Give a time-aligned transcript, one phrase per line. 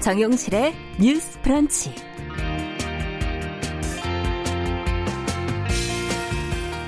[0.00, 1.92] 정용실의 뉴스 프런치.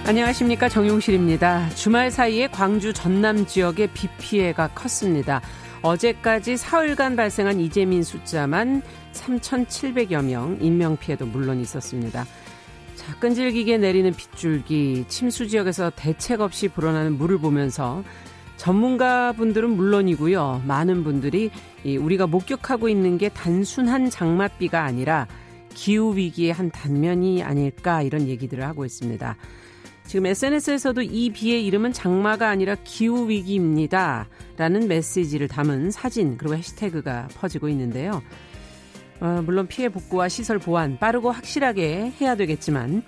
[0.07, 1.71] 안녕하십니까 정용실입니다.
[1.71, 5.41] 주말 사이에 광주 전남 지역의 비 피해가 컸습니다.
[5.83, 8.83] 어제까지 사흘간 발생한 이재민 숫자만
[9.13, 12.25] 3,700여 명, 인명 피해도 물론 있었습니다.
[12.95, 18.05] 자, 끈질기게 내리는 빗줄기, 침수 지역에서 대책 없이 불어나는 물을 보면서
[18.61, 20.65] 전문가 분들은 물론이고요.
[20.67, 21.51] 많은 분들이
[21.83, 25.27] 우리가 목격하고 있는 게 단순한 장맛비가 아니라
[25.73, 29.35] 기후 위기의 한 단면이 아닐까 이런 얘기들을 하고 있습니다.
[30.05, 34.29] 지금 SNS에서도 이 비의 이름은 장마가 아니라 기후 위기입니다.
[34.59, 38.21] 라는 메시지를 담은 사진 그리고 해시태그가 퍼지고 있는데요.
[39.21, 43.05] 어, 물론 피해 복구와 시설 보완 빠르고 확실하게 해야 되겠지만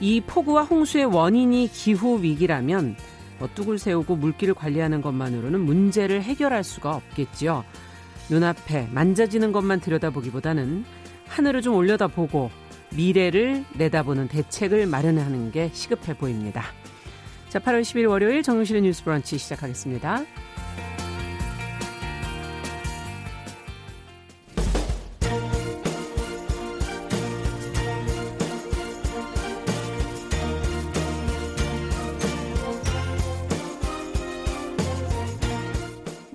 [0.00, 6.96] 이 폭우와 홍수의 원인이 기후 위기라면 뭐 뚝을 세우고 물길을 관리하는 것만으로는 문제를 해결할 수가
[6.96, 7.64] 없겠지요.
[8.30, 10.84] 눈앞에 만져지는 것만 들여다보기보다는
[11.28, 12.50] 하늘을 좀 올려다보고
[12.94, 16.64] 미래를 내다보는 대책을 마련하는 게 시급해 보입니다.
[17.48, 20.24] 자, 8월 10일 월요일 정용실의 뉴스 브런치 시작하겠습니다.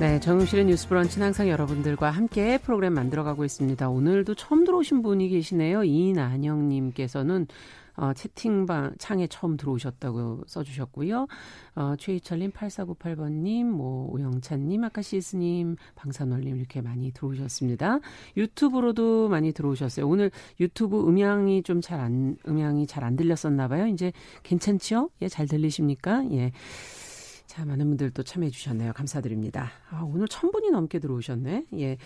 [0.00, 3.88] 네, 정용실의 뉴스 브런치는 항상 여러분들과 함께 프로그램 만들어가고 있습니다.
[3.88, 5.82] 오늘도 처음 들어오신 분이 계시네요.
[5.82, 7.48] 이난영님께서는
[7.96, 11.26] 어, 채팅방 창에 처음 들어오셨다고 써주셨고요.
[11.74, 17.98] 어, 최희철님, 8498번님, 뭐, 오영찬님, 아카시스님, 방산월님 이렇게 많이 들어오셨습니다.
[18.36, 20.06] 유튜브로도 많이 들어오셨어요.
[20.06, 20.30] 오늘
[20.60, 23.88] 유튜브 음향이 좀 잘 안, 음향이 잘 안 들렸었나 봐요.
[23.88, 24.12] 이제
[24.44, 25.10] 괜찮지요?
[25.22, 26.24] 예, 잘 들리십니까?
[26.30, 26.52] 예.
[27.58, 28.92] 자, 많은 분들 또 참여해 주셨네요.
[28.92, 29.72] 감사드립니다.
[29.90, 31.64] 아, 오늘 천 분이 넘게 들어오셨네.
[31.80, 31.96] 예.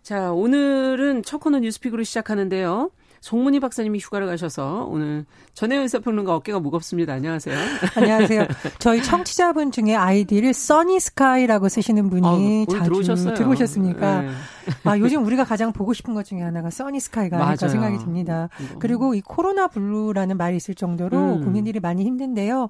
[0.00, 2.92] 자, 오늘은 첫 코너 뉴스픽으로 시작하는데요.
[3.26, 7.12] 송문희 박사님이 휴가를 가셔서 오늘 전혜연 시사평론가 어깨가 무겁습니다.
[7.14, 7.56] 안녕하세요.
[7.96, 8.46] 안녕하세요.
[8.78, 13.34] 저희 청취자분 중에 아이디를 sunny sky라고 쓰시는 분이 어, 자주 들어오셨어요.
[13.34, 14.22] 들어오셨습니까?
[14.22, 14.30] 네.
[14.84, 18.48] 아, 요즘 우리가 가장 보고 싶은 것 중에 하나가 sunny sky가 아닐까 생각이 듭니다.
[18.60, 18.76] 음.
[18.78, 21.40] 그리고 이 코로나 블루라는 말이 있을 정도로 음.
[21.42, 22.68] 국민들이 많이 힘든데요.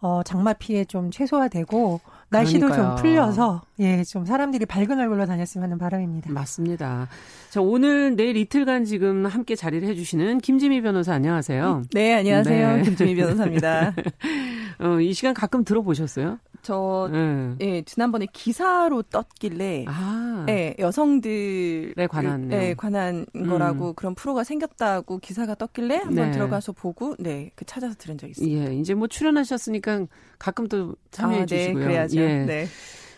[0.00, 2.00] 어, 장마 피해 좀 최소화되고
[2.30, 2.96] 날씨도 그러니까요.
[2.96, 6.30] 좀 풀려서 예, 좀 사람들이 밝은 얼굴로 다녔으면 하는 바람입니다.
[6.32, 7.08] 맞습니다.
[7.50, 11.84] 자, 오늘 내일 이틀간 지금 함께 자리를 해 주시는 김지미 변호사 안녕하세요.
[11.92, 12.76] 네, 안녕하세요.
[12.76, 12.82] 네.
[12.82, 13.94] 김지미 변호사입니다.
[14.80, 16.38] 어, 이 시간 가끔 들어보셨어요?
[16.62, 17.54] 저, 네.
[17.60, 20.46] 예, 지난번에 기사로 떴길래, 아.
[20.48, 23.48] 예, 여성들에 관한, 예, 관한 음.
[23.48, 26.30] 거라고 그런 프로가 생겼다고 기사가 떴길래 한번 네.
[26.32, 28.48] 들어가서 보고, 네, 그 찾아서 들은 적 있어요.
[28.48, 30.06] 예, 이제 뭐 출연하셨으니까
[30.38, 31.84] 가끔 또 참여해 아, 네, 주시고요.
[31.84, 32.20] 그래야죠.
[32.20, 32.44] 예.
[32.44, 32.66] 네.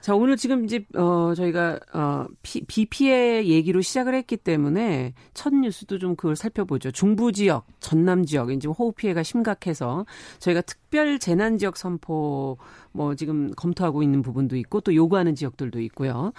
[0.01, 5.55] 자, 오늘 지금 이제, 어, 저희가, 어, 비, 비 피해 얘기로 시작을 했기 때문에 첫
[5.55, 6.91] 뉴스도 좀 그걸 살펴보죠.
[6.91, 10.07] 중부 지역, 전남 지역, 이제 호우 피해가 심각해서
[10.39, 12.57] 저희가 특별 재난 지역 선포
[12.93, 16.33] 뭐 지금 검토하고 있는 부분도 있고 또 요구하는 지역들도 있고요.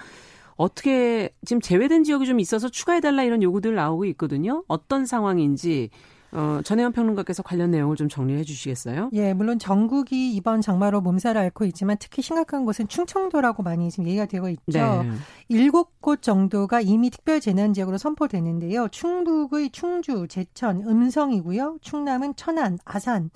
[0.56, 4.64] 어떻게 지금 제외된 지역이 좀 있어서 추가해달라 이런 요구들 나오고 있거든요.
[4.66, 5.90] 어떤 상황인지
[6.32, 9.10] 어, 전혜원 평론가께서 관련 내용을 좀 정리해 주시겠어요?
[9.12, 14.24] 예, 물론 전국이 이번 장마로 몸살을 앓고 있지만 특히 심각한 곳은 충청도라고 많이 지금 얘기가
[14.24, 14.62] 되고 있죠.
[14.72, 15.10] 네.
[15.48, 18.88] 일곱 곳 정도가 이미 특별 재난 지역으로 선포됐는데요.
[18.88, 21.78] 충북의 충주, 제천, 음성이고요.
[21.82, 23.30] 충남은 천안, 아산,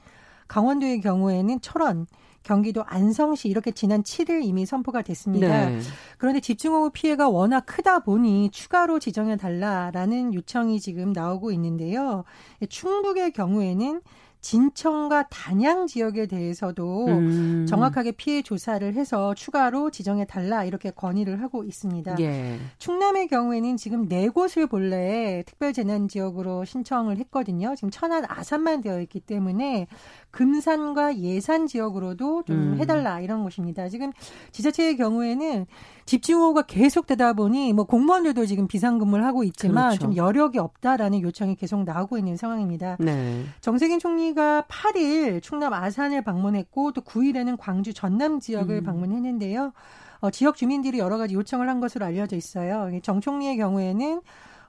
[0.48, 2.06] 강원도의 경우에는 철원,
[2.46, 5.68] 경기도 안성시 이렇게 지난 7일 이미 선포가 됐습니다.
[5.68, 5.80] 네.
[6.16, 12.22] 그런데 집중호우 피해가 워낙 크다 보니 추가로 지정해 달라라는 요청이 지금 나오고 있는데요.
[12.68, 14.00] 충북의 경우에는
[14.40, 17.66] 진천과 단양 지역에 대해서도 음.
[17.68, 22.16] 정확하게 피해 조사를 해서 추가로 지정해 달라 이렇게 건의를 하고 있습니다.
[22.20, 22.58] 예.
[22.78, 27.74] 충남의 경우에는 지금 네 곳을 본래 특별 재난 지역으로 신청을 했거든요.
[27.74, 29.88] 지금 천안 아산만 되어 있기 때문에
[30.30, 32.76] 금산과 예산 지역으로도 좀 음.
[32.78, 33.88] 해달라 이런 것입니다.
[33.88, 34.12] 지금
[34.52, 35.66] 지자체의 경우에는
[36.04, 40.00] 집중호우가 계속되다 보니 뭐 공무원들도 지금 비상근무를 하고 있지만 그렇죠.
[40.00, 42.96] 좀 여력이 없다라는 요청이 계속 나오고 있는 상황입니다.
[43.00, 43.44] 네.
[43.60, 48.84] 정세균 총리 가 8일 충남 아산을 방문했고 또 9일에는 광주 전남 지역을 음.
[48.84, 49.72] 방문했는데요.
[50.20, 52.90] 어, 지역 주민들이 여러 가지 요청을 한 것으로 알려져 있어요.
[53.02, 54.20] 정 총리의 경우에는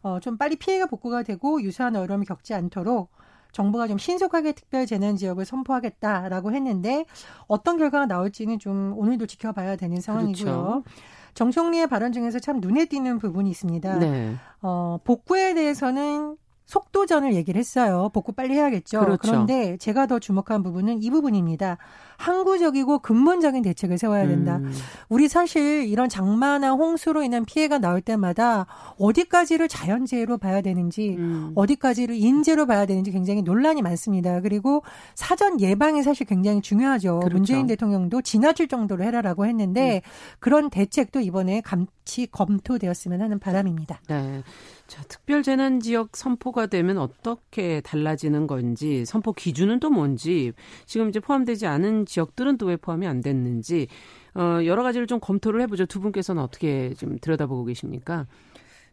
[0.04, 3.10] 어, 좀 빨리 피해가 복구가 되고 유사한 어려움을 겪지 않도록
[3.52, 7.06] 정부가 좀 신속하게 특별 재난 지역을 선포하겠다라고 했는데
[7.48, 10.44] 어떤 결과가 나올지는 좀 오늘도 지켜봐야 되는 상황이고요.
[10.44, 10.84] 그렇죠.
[11.34, 14.00] 정 총리의 발언 중에서 참 눈에 띄는 부분이 있습니다.
[14.00, 14.36] 네.
[14.62, 18.10] 어, 복구에 대해서는 속도전을 얘기를 했어요.
[18.14, 19.00] 복구 빨리 해야겠죠.
[19.00, 19.18] 그렇죠.
[19.22, 21.78] 그런데 제가 더 주목한 부분은 이 부분입니다.
[22.18, 24.58] 항구적이고 근본적인 대책을 세워야 된다.
[24.58, 24.72] 음.
[25.08, 28.66] 우리 사실 이런 장마나 홍수로 인한 피해가 나올 때마다
[29.00, 31.52] 어디까지를 자연재해로 봐야 되는지 음.
[31.56, 34.42] 어디까지를 인재로 봐야 되는지 굉장히 논란이 많습니다.
[34.42, 34.84] 그리고
[35.16, 37.20] 사전 예방이 사실 굉장히 중요하죠.
[37.20, 37.36] 그렇죠.
[37.36, 40.38] 문재인 대통령도 지나칠 정도로 해라라고 했는데 음.
[40.40, 44.02] 그런 대책도 이번에 감치 검토되었으면 하는 바람입니다.
[44.08, 44.44] 네.
[44.88, 50.54] 자, 특별재난지역 선포가 되면 어떻게 달라지는 건지, 선포 기준은 또 뭔지,
[50.86, 53.88] 지금 이제 포함되지 않은 지역들은 또 왜 포함이 안 됐는지,
[54.34, 55.86] 어, 여러 가지를 좀 검토를 해보죠.
[55.86, 58.26] 두 분께서는 어떻게 좀 들여다보고 계십니까?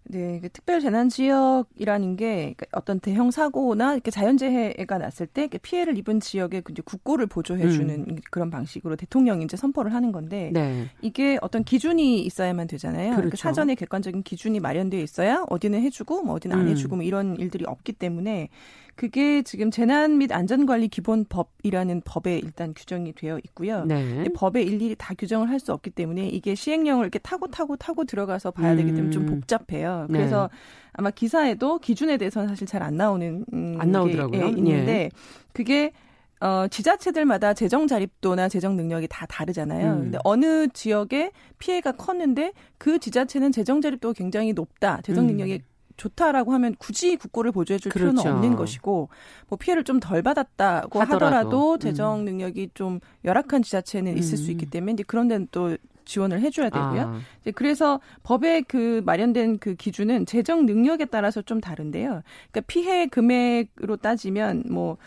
[0.07, 5.97] 네, 그 특별 재난 지역이라는 게 그러니까 어떤 대형 사고나 이렇게 자연재해가 났을 때 피해를
[5.97, 8.17] 입은 지역에 이제 국고를 보조해 주는 음.
[8.31, 10.91] 그런 방식으로 대통령이 이제 선포를 하는 건데 네.
[11.01, 12.97] 이게 어떤 기준이 있어야만 되잖아요.
[12.97, 13.31] 그러니까 그렇죠.
[13.31, 16.69] 그러니까 사전에 객관적인 기준이 마련되어 있어야 어디는 해주고 뭐 어디는 안 음.
[16.69, 18.51] 해주고 뭐 이런 일들이 없기 때문에
[18.97, 23.85] 그게 지금 재난 및 안전관리 기본법이라는 법에 일단 규정이 되어 있고요.
[23.85, 24.25] 네.
[24.35, 28.51] 법에 일일이 다 규정을 할 수 없기 때문에 이게 시행령을 이렇게 타고 타고 타고 들어가서
[28.51, 29.41] 봐야 되기 때문에 좀 음.
[29.41, 30.07] 복잡해요.
[30.11, 30.19] 네.
[30.19, 30.59] 그래서 네.
[30.93, 34.41] 아마 기사에도 기준에 대해서는 사실 잘 안 나오는 음, 안 나오더라고요.
[34.41, 35.11] 게 있는데 예.
[35.53, 35.93] 그게
[36.41, 39.93] 어, 지자체들마다 재정 자립도나 재정 능력이 다 다르잖아요.
[39.93, 39.99] 음.
[40.03, 45.01] 근데 어느 지역에 피해가 컸는데 그 지자체는 재정 자립도가 굉장히 높다.
[45.03, 45.29] 재정 음.
[45.29, 45.74] 능력이 음.
[45.97, 48.13] 좋다라고 하면 굳이 국고를 보조해줄 그렇죠.
[48.13, 49.09] 필요는 없는 것이고
[49.49, 51.79] 뭐 피해를 좀 덜 받았다고 하더라도, 하더라도 음.
[51.79, 54.45] 재정 능력이 좀 열악한 지자체는 있을 음.
[54.45, 57.01] 수 있기 때문에 이제 그런 데는 또 지원을 해줘야 되고요.
[57.01, 57.21] 아.
[57.41, 62.23] 이제 그래서 법에 그 마련된 그 기준은 재정 능력에 따라서 좀 다른데요.
[62.51, 64.99] 그러니까 피해 금액으로 따지면 뭐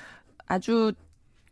[0.47, 0.93] 아주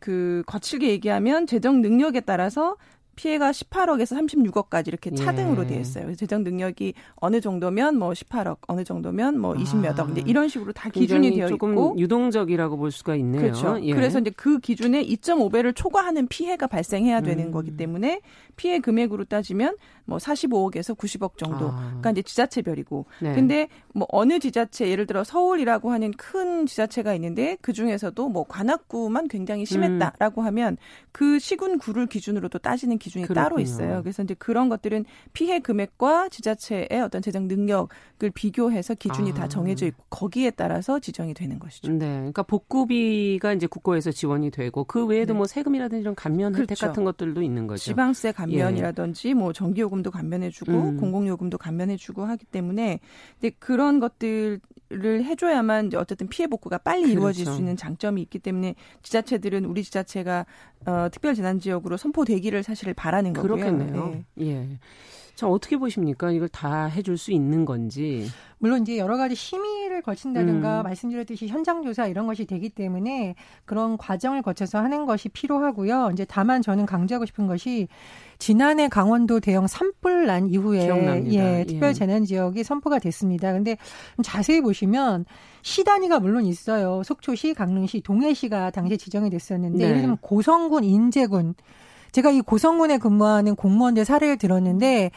[0.00, 2.76] 그 거칠게 얘기하면 재정 능력에 따라서
[3.16, 5.68] 피해가 18억에서 36억까지 이렇게 차등으로 예.
[5.68, 6.14] 되어 있어요.
[6.14, 10.12] 재정 능력이 어느 정도면 뭐 18억, 어느 정도면 뭐 20몇 억, 아.
[10.12, 13.40] 이제 이런 식으로 다 기준이 되어 조금 있고 유동적이라고 볼 수가 있네요.
[13.40, 13.78] 그렇죠.
[13.82, 13.92] 예.
[13.92, 17.52] 그래서 이제 그 기준에 2.5배를 초과하는 피해가 발생해야 되는 음.
[17.52, 18.20] 거기 때문에
[18.56, 21.68] 피해 금액으로 따지면 뭐 45억에서 90억 정도.
[21.68, 21.86] 아.
[21.86, 23.06] 그러니까 이제 지자체별이고.
[23.20, 23.34] 네.
[23.34, 29.28] 근데 뭐 어느 지자체 예를 들어 서울이라고 하는 큰 지자체가 있는데 그 중에서도 뭐 관악구만
[29.28, 30.46] 굉장히 심했다라고 음.
[30.46, 30.76] 하면
[31.12, 33.44] 그 시군구를 기준으로도 따지는 기준이 그렇군요.
[33.44, 34.02] 따로 있어요.
[34.02, 39.34] 그래서 이제 그런 것들은 피해 금액과 지자체의 어떤 재정 능력을 비교해서 기준이 아.
[39.34, 41.92] 다 정해져 있고 거기에 따라서 지정이 되는 것이죠.
[41.92, 42.06] 네.
[42.16, 45.38] 그러니까 복구비가 이제 국고에서 지원이 되고 그 외에도 네.
[45.38, 46.86] 뭐 세금이라든지 이런 감면 혜택 그렇죠.
[46.86, 47.82] 같은 것들도 있는 거죠.
[47.82, 49.34] 지방세 감 면이라든지 예.
[49.34, 50.96] 뭐 전기요금도 감면해주고 음.
[50.98, 53.00] 공공요금도 감면해주고 하기 때문에
[53.38, 54.60] 이제 그런 것들을
[54.90, 57.12] 해줘야만 이제 어쨌든 피해 복구가 빨리 그렇죠.
[57.12, 60.46] 이루어질 수 있는 장점이 있기 때문에 지자체들은 우리 지자체가
[60.86, 63.54] 어, 특별재난지역으로 선포되기를 사실 바라는 거고요.
[63.56, 64.24] 그렇겠네요.
[64.36, 64.46] 네.
[64.46, 64.78] 예.
[65.36, 66.30] 자, 어떻게 보십니까?
[66.30, 68.26] 이걸 다 해줄 수 있는 건지.
[68.58, 70.84] 물론 이제 여러 가지 심의를 거친다든가 음.
[70.84, 73.34] 말씀드렸듯이 현장 조사 이런 것이 되기 때문에
[73.66, 76.08] 그런 과정을 거쳐서 하는 것이 필요하고요.
[76.14, 77.86] 이제 다만 저는 강조하고 싶은 것이
[78.38, 81.58] 지난해 강원도 대형 산불 난 이후에 기억납니다.
[81.58, 83.52] 예, 특별 재난 지역이 선포가 됐습니다.
[83.52, 83.76] 근데
[84.22, 85.24] 자세히 보시면
[85.62, 87.02] 시 단위가 물론 있어요.
[87.02, 89.84] 속초시, 강릉시, 동해시가 당시에 지정이 됐었는데 네.
[89.84, 91.54] 예를 들면 고성군, 인제군
[92.12, 95.10] 제가 이 고성군에 근무하는 공무원들 사례를 들었는데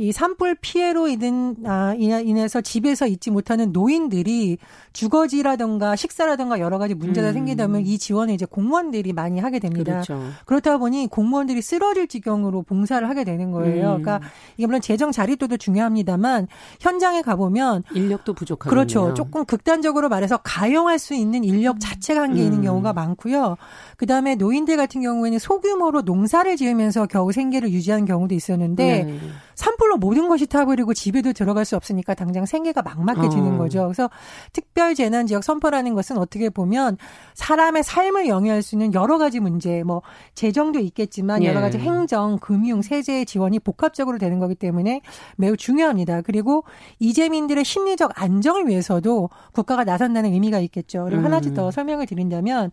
[0.00, 4.56] 이 산불 피해로 인한 아, 인해서 집에서 있지 못하는 노인들이
[4.94, 7.32] 주거지라든가 식사라든가 여러 가지 문제가 음.
[7.34, 9.92] 생기다면 이 지원을 이제 공무원들이 많이 하게 됩니다.
[9.92, 10.22] 그렇죠.
[10.46, 13.96] 그렇다 보니 공무원들이 쓰러질 지경으로 봉사를 하게 되는 거예요.
[13.96, 14.02] 음.
[14.02, 14.20] 그러니까
[14.56, 16.48] 이게 물론 재정 자립도도 중요합니다만
[16.80, 19.12] 현장에 가보면 인력도 부족하요 그렇죠.
[19.12, 22.64] 조금 극단적으로 말해서 가용할 수 있는 인력 자체가 한계 있는 음.
[22.64, 23.58] 경우가 많고요.
[23.98, 29.20] 그다음에 노인들 같은 경우에는 소규모로 농사를 지으면서 겨우 생계를 유지하는 경우도 있었는데 네.
[29.60, 33.58] 산불로 모든 것이 타버리고 집에도 들어갈 수 없으니까 당장 생계가 막막해지는 어.
[33.58, 33.82] 거죠.
[33.84, 34.08] 그래서
[34.54, 36.96] 특별 재난 지역 선포라는 것은 어떻게 보면
[37.34, 40.00] 사람의 삶을 영위할 수 있는 여러 가지 문제, 뭐
[40.34, 41.82] 재정도 있겠지만 여러 가지 예.
[41.82, 45.02] 행정, 금융, 세제 지원이 복합적으로 되는 거기 때문에
[45.36, 46.22] 매우 중요합니다.
[46.22, 46.64] 그리고
[46.98, 51.04] 이재민들의 심리적 안정을 위해서도 국가가 나선다는 의미가 있겠죠.
[51.04, 51.26] 그리고 음.
[51.26, 52.70] 하나씩 더 설명을 드린다면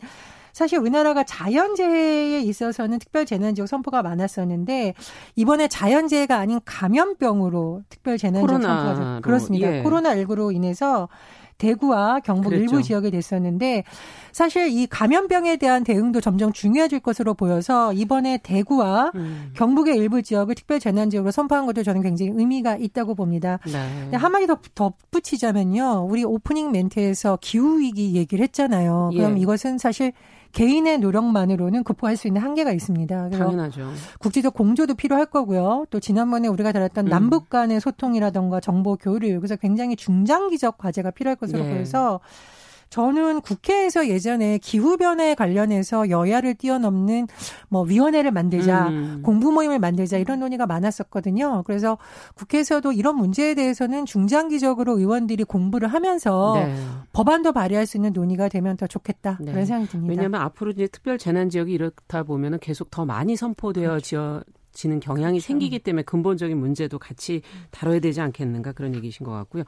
[0.57, 4.95] 사실 우리나라가 자연재해에 있어서는 특별재난지역 선포가 많았었는데
[5.35, 9.71] 이번에 자연재해가 아닌 감염병으로 특별재난지역 선포가 그렇습니다.
[9.71, 9.83] 예.
[9.83, 11.09] 코로나19로 인해서
[11.59, 12.63] 대구와 경북 그랬죠.
[12.63, 13.83] 일부 지역에 됐었는데
[14.31, 19.51] 사실 이 감염병에 대한 대응도 점점 중요해질 것으로 보여서 이번에 대구와 음.
[19.53, 23.59] 경북의 일부 지역을 특별 재난 지역으로 선포한 것도 저는 굉장히 의미가 있다고 봅니다.
[23.65, 24.17] 네.
[24.17, 26.07] 한마디 더 덧붙이자면요.
[26.09, 29.11] 우리 오프닝 멘트에서 기후 위기 얘기를 했잖아요.
[29.13, 29.41] 그럼 예.
[29.41, 30.13] 이것은 사실
[30.51, 33.29] 개인의 노력만으로는 극복할 수 있는 한계가 있습니다.
[33.29, 33.91] 당연하죠.
[34.19, 35.85] 국제적 공조도 필요할 거고요.
[35.89, 37.09] 또 지난번에 우리가 다뤘던 음.
[37.09, 41.69] 남북 간의 소통이라던가 정보 교류 그래서 굉장히 중장기적 과제가 필요할 것으로 예.
[41.69, 42.19] 보여서
[42.89, 47.27] 저는 국회에서 예전에 기후변화에 관련해서 여야를 뛰어넘는
[47.69, 49.21] 뭐 위원회를 만들자, 음.
[49.23, 51.63] 공부 모임을 만들자 이런 논의가 많았었거든요.
[51.65, 51.97] 그래서
[52.35, 56.75] 국회에서도 이런 문제에 대해서는 중장기적으로 의원들이 공부를 하면서 네.
[57.13, 59.51] 법안도 발의할 수 있는 논의가 되면 더 좋겠다 네.
[59.51, 60.11] 그런 생각이 듭니다.
[60.11, 64.05] 왜냐하면 앞으로 이제 특별 재난 지역이 이렇다 보면은 계속 더 많이 선포되어 그렇죠.
[64.05, 64.43] 지어
[64.77, 65.47] 지는 경향이 그렇죠.
[65.47, 67.41] 생기기 때문에 근본적인 문제도 같이
[67.71, 69.63] 다뤄야 되지 않겠는가 그런 얘기이신 것 같고요.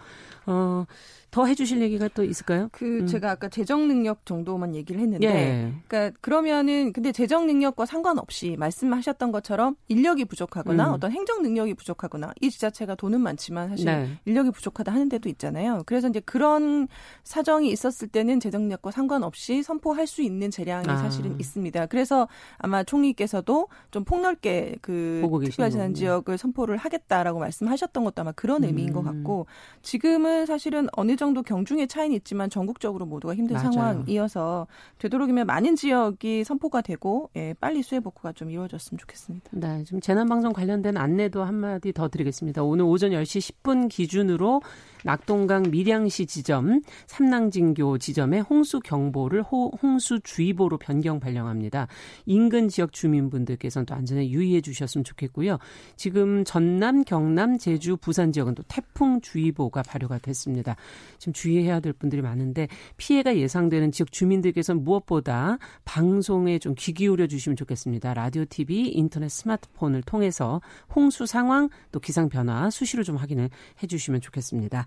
[0.45, 0.85] 어,
[1.31, 2.69] 더 해주실 얘기가 또 있을까요?
[2.71, 3.07] 그 음.
[3.07, 5.73] 제가 아까 재정 능력 정도만 얘기를 했는데, 예.
[5.87, 10.93] 그러니까 그러면은 근데 재정 능력과 상관없이 말씀하셨던 것처럼 인력이 부족하거나 음.
[10.93, 14.09] 어떤 행정 능력이 부족하거나 이 지자체가 돈은 많지만 사실 네.
[14.25, 15.83] 인력이 부족하다 하는 데도 있잖아요.
[15.85, 16.87] 그래서 이제 그런
[17.23, 20.97] 사정이 있었을 때는 재정 능력과 상관없이 선포할 수 있는 재량이 아.
[20.97, 21.85] 사실은 있습니다.
[21.87, 28.89] 그래서 아마 총리께서도 좀 폭넓게 그 특별재난 지역을 선포를 하겠다라고 말씀하셨던 것도 아마 그런 의미인
[28.89, 28.93] 음.
[28.93, 29.45] 것 같고
[29.83, 33.71] 지금은 사실은 어느 정도 경중의 차이는 있지만 전국적으로 모두가 힘든 맞아요.
[33.71, 34.65] 상황이어서
[34.97, 39.49] 되도록이면 많은 지역이 선포가 되고 예, 빨리 수해 복구가 좀 이루어졌으면 좋겠습니다.
[39.51, 42.63] 네, 좀 재난 방송 관련된 안내도 한 마디 더 드리겠습니다.
[42.63, 44.61] 오늘 오전 10시 10분 기준으로
[45.03, 51.87] 낙동강 밀양시 지점, 삼랑진교 지점에 홍수 경보를 홍수 주의보로 변경 발령합니다.
[52.25, 55.59] 인근 지역 주민분들께서는 또 안전에 유의해 주셨으면 좋겠고요.
[55.95, 60.75] 지금 전남, 경남, 제주, 부산 지역은 또 태풍 주의보가 발효가 됐습니다.
[61.19, 67.57] 지금 주의해야 될 분들이 많은데 피해가 예상되는 지역 주민들께서는 무엇보다 방송에 좀 귀 기울여 주시면
[67.57, 68.13] 좋겠습니다.
[68.13, 70.61] 라디오, TV, 인터넷, 스마트폰을 통해서
[70.95, 73.49] 홍수 상황 또 기상 변화 수시로 좀 확인을
[73.83, 74.85] 해 주시면 좋겠습니다.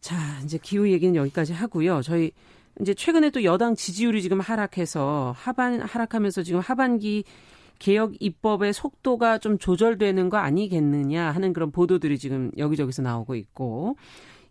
[0.00, 2.02] 자, 이제 기후 얘기는 여기까지 하고요.
[2.02, 2.32] 저희
[2.80, 7.24] 이제 최근에 또 여당 지지율이 지금 하락해서 하반 하락하면서 지금 하반기
[7.78, 13.96] 개혁 입법의 속도가 좀 조절되는 거 아니겠느냐 하는 그런 보도들이 지금 여기저기서 나오고 있고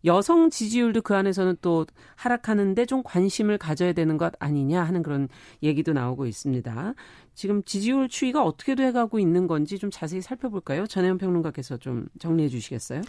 [0.06, 5.28] 여성 지지율도 그 안에서는 또 하락하는데 좀 관심을 가져야 되는 것 아니냐 하는 그런
[5.64, 6.94] 얘기도 나오고 있습니다.
[7.36, 10.86] 지금 지지율 추이가 어떻게 돼가고 있는 건지 좀 자세히 살펴볼까요?
[10.88, 13.02] 전혜연 평론가께서 좀 정리해 주시겠어요?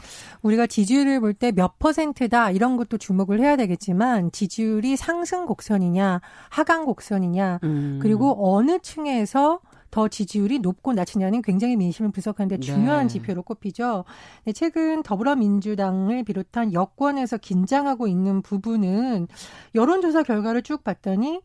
[0.43, 6.21] 우리가 지지율을 볼 때 몇 퍼센트다 이런 것도 주목을 해야 되겠지만 지지율이 상승 곡선이냐
[6.51, 7.99] 하강 곡선이냐 음.
[8.03, 12.61] 그리고 어느 층에서 더 지지율이 높고 낮으냐는 굉장히 민심을 분석하는데 네.
[12.61, 13.13] 중요한 네.
[13.13, 14.05] 지표로 꼽히죠.
[14.45, 19.29] 네, 최근 더불어민주당을 비롯한 여권에서 긴장하고 있는 부분은
[19.75, 21.41] 여론조사 결과를 쭉 봤더니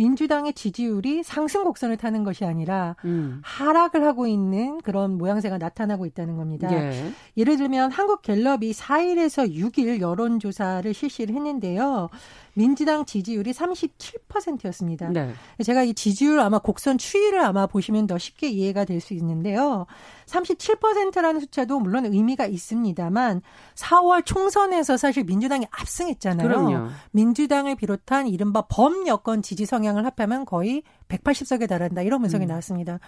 [0.00, 3.40] 민주당의 지지율이 상승 곡선을 타는 것이 아니라 음.
[3.44, 6.72] 하락을 하고 있는 그런 모양새가 나타나고 있다는 겁니다.
[6.72, 7.12] 예.
[7.36, 12.08] 예를 들면 한국갤럽이 4일에서 6일 여론조사를 실시를 했는데요.
[12.54, 15.08] 민주당 지지율이 37%였습니다.
[15.08, 15.32] 네.
[15.64, 19.86] 제가 이 지지율 아마 곡선 추이를 아마 보시면 더 쉽게 이해가 될 수 있는데요.
[20.26, 23.42] 37%라는 숫자도 물론 의미가 있습니다만
[23.74, 26.46] 4월 총선에서 사실 민주당이 압승했잖아요.
[26.46, 26.88] 그럼요.
[27.10, 32.48] 민주당을 비롯한 이른바 범여권 지지 성향을 합하면 거의 180석에 달한다 이런 분석이 음.
[32.48, 33.00] 나왔습니다.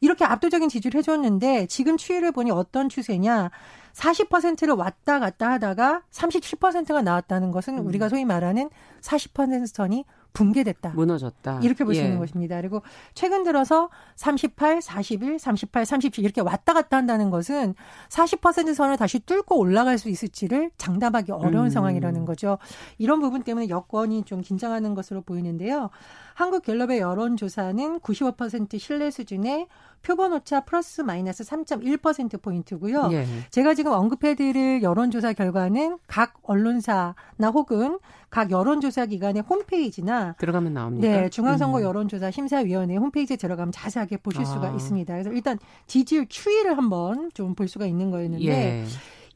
[0.00, 3.50] 이렇게 압도적인 지지를 해줬는데 지금 추이를 보니 어떤 추세냐?
[3.94, 7.86] 40%를 왔다 갔다 하다가 37%가 나왔다는 것은 음.
[7.86, 8.70] 우리가 소위 말하는
[9.00, 10.90] 40% 선이 붕괴됐다.
[10.90, 11.60] 무너졌다.
[11.62, 12.04] 이렇게 볼수 예.
[12.04, 12.56] 있는 것입니다.
[12.56, 12.82] 그리고
[13.14, 17.74] 최근 들어서 38, 41, 38, 37 이렇게 왔다 갔다 한다는 것은
[18.08, 21.70] 40% 선을 다시 뚫고 올라갈 수 있을지를 장담하기 어려운 음.
[21.70, 22.58] 상황이라는 거죠.
[22.98, 25.90] 이런 부분 때문에 여권이 좀 긴장하는 것으로 보이는데요.
[26.34, 29.66] 한국갤럽의 여론조사는 95% 신뢰 수준의
[30.02, 33.10] 표본 오차 플러스 마이너스 3.1% 포인트고요.
[33.12, 33.26] 예.
[33.50, 37.98] 제가 지금 언급해드릴 여론조사 결과는 각 언론사나 혹은
[38.30, 41.08] 각 여론조사 기관의 홈페이지나 들어가면 나옵니다.
[41.08, 41.82] 네, 중앙선거 음.
[41.82, 44.44] 여론조사 심사위원회 홈페이지에 들어가면 자세하게 보실 아.
[44.44, 45.12] 수가 있습니다.
[45.12, 48.44] 그래서 일단 지지율 추이를 한번 좀 볼 수가 있는 거였는데.
[48.46, 48.84] 예.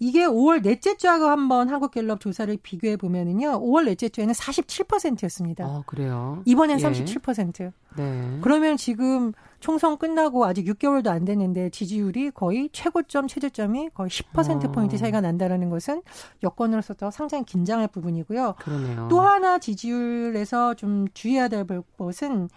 [0.00, 3.60] 이게 5월 넷째 주하고 한번 한국갤럽 조사를 비교해 보면은요.
[3.60, 5.64] 5월 넷째 주에는 47%였습니다.
[5.64, 6.42] 아, 그래요?
[6.44, 6.82] 이번엔 예.
[6.82, 7.72] 37%.
[7.96, 8.38] 네.
[8.40, 9.32] 그러면 지금
[9.64, 14.98] 총선 끝나고 아직 6개월도 안 됐는데 지지율이 거의 최고점, 최저점이 거의 10% 포인트 어.
[14.98, 16.02] 차이가 난다라는 것은
[16.42, 18.56] 여권으로서도 상당히 긴장할 부분이고요.
[18.58, 19.08] 그러네요.
[19.08, 21.64] 또 하나 지지율에서 좀 주의해야 될
[21.96, 22.50] 것은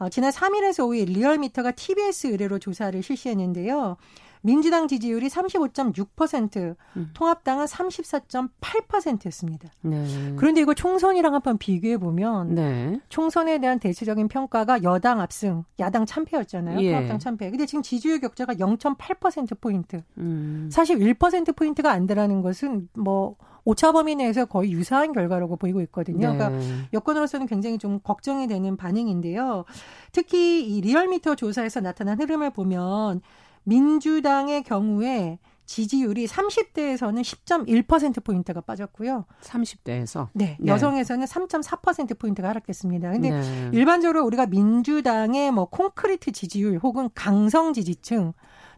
[0.00, 3.96] 어, 지난 3일에서 5일 리얼미터가 TBS 의뢰로 조사를 실시했는데요.
[4.42, 7.10] 민주당 지지율이 35.6%, 음.
[7.14, 9.68] 통합당은 34.8%였습니다.
[9.82, 10.34] 네.
[10.36, 13.00] 그런데 이거 총선이랑 한번 비교해 보면 네.
[13.08, 16.80] 총선에 대한 대체적인 평가가 여당 압승, 야당 참패였잖아요.
[16.80, 16.92] 예.
[16.92, 17.50] 통합당 참패.
[17.50, 20.02] 근데 지금 지지율 격차가 0.8% 포인트.
[20.18, 20.68] 음.
[20.72, 26.32] 사실 1% 포인트가 안 되라는 것은 뭐 오차 범위 내에서 거의 유사한 결과라고 보이고 있거든요.
[26.32, 26.38] 네.
[26.38, 26.60] 그러니까
[26.92, 29.64] 여권으로서는 굉장히 좀 걱정이 되는 반응인데요.
[30.12, 33.20] 특히 이 리얼미터 조사에서 나타난 흐름을 보면
[33.64, 35.38] 민주당의 경우에
[35.70, 39.24] 지지율이 30대에서는 10.1%포인트가 빠졌고요.
[39.42, 40.26] 30대에서?
[40.32, 40.56] 네.
[40.58, 40.66] 네.
[40.66, 43.12] 여성에서는 3.4%포인트가 하락했습니다.
[43.12, 43.70] 근데 네.
[43.72, 48.32] 일반적으로 우리가 민주당의 뭐 콘크리트 지지율 혹은 강성 지지층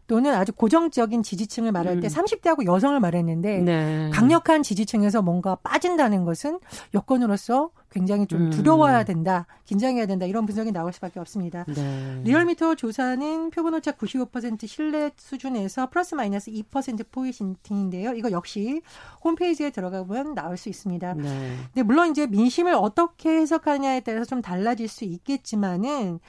[0.05, 2.09] 또는 아주 고정적인 지지층을 말할 때 음.
[2.09, 4.09] 30대하고 여성을 말했는데 네.
[4.13, 6.59] 강력한 지지층에서 뭔가 빠진다는 것은
[6.93, 8.49] 여건으로서 굉장히 좀 음.
[8.49, 11.63] 두려워야 된다, 긴장해야 된다 이런 분석이 나올 수밖에 없습니다.
[11.67, 12.21] 네.
[12.23, 18.13] 리얼미터 조사는 표본오차 95% 신뢰 수준에서 플러스 마이너스 2% 포인트인데요.
[18.13, 18.81] 이거 역시
[19.23, 21.13] 홈페이지에 들어가 보면 나올 수 있습니다.
[21.13, 21.55] 네.
[21.65, 26.19] 근데 물론 이제 민심을 어떻게 해석하냐에 따라서 좀 달라질 수 있겠지만은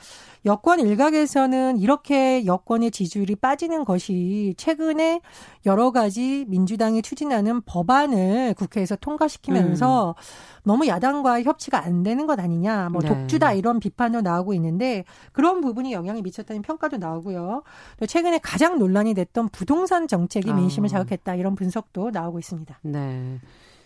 [0.45, 5.23] 여권 일각에서는 이렇게 여권의 지지율이 빠지는 것이 최근에
[5.65, 10.61] 여러 가지 민주당이 추진하는 법안을 국회에서 통과시키면서 음.
[10.65, 13.09] 너무 야당과의 협치가 안 되는 것 아니냐, 뭐 네.
[13.09, 17.63] 독주다 이런 비판도 나오고 있는데 그런 부분이 영향을 미쳤다는 평가도 나오고요.
[17.99, 20.55] 또 최근에 가장 논란이 됐던 부동산 정책이 아.
[20.55, 22.79] 민심을 자극했다 이런 분석도 나오고 있습니다.
[22.83, 23.41] 네.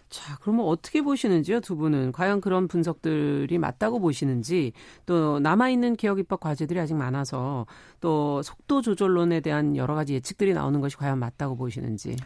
[0.09, 2.13] 자, 그러면 어떻게 보시는지요, 두 분은?
[2.13, 4.73] 과연 그런 분석들이 맞다고 보시는지,
[5.05, 7.67] 또 남아있는 개혁 입법 과제들이 아직 많아서,
[8.01, 12.17] 또 속도 조절론에 대한 여러 가지 예측들이 나오는 것이 과연 맞다고 보시는지.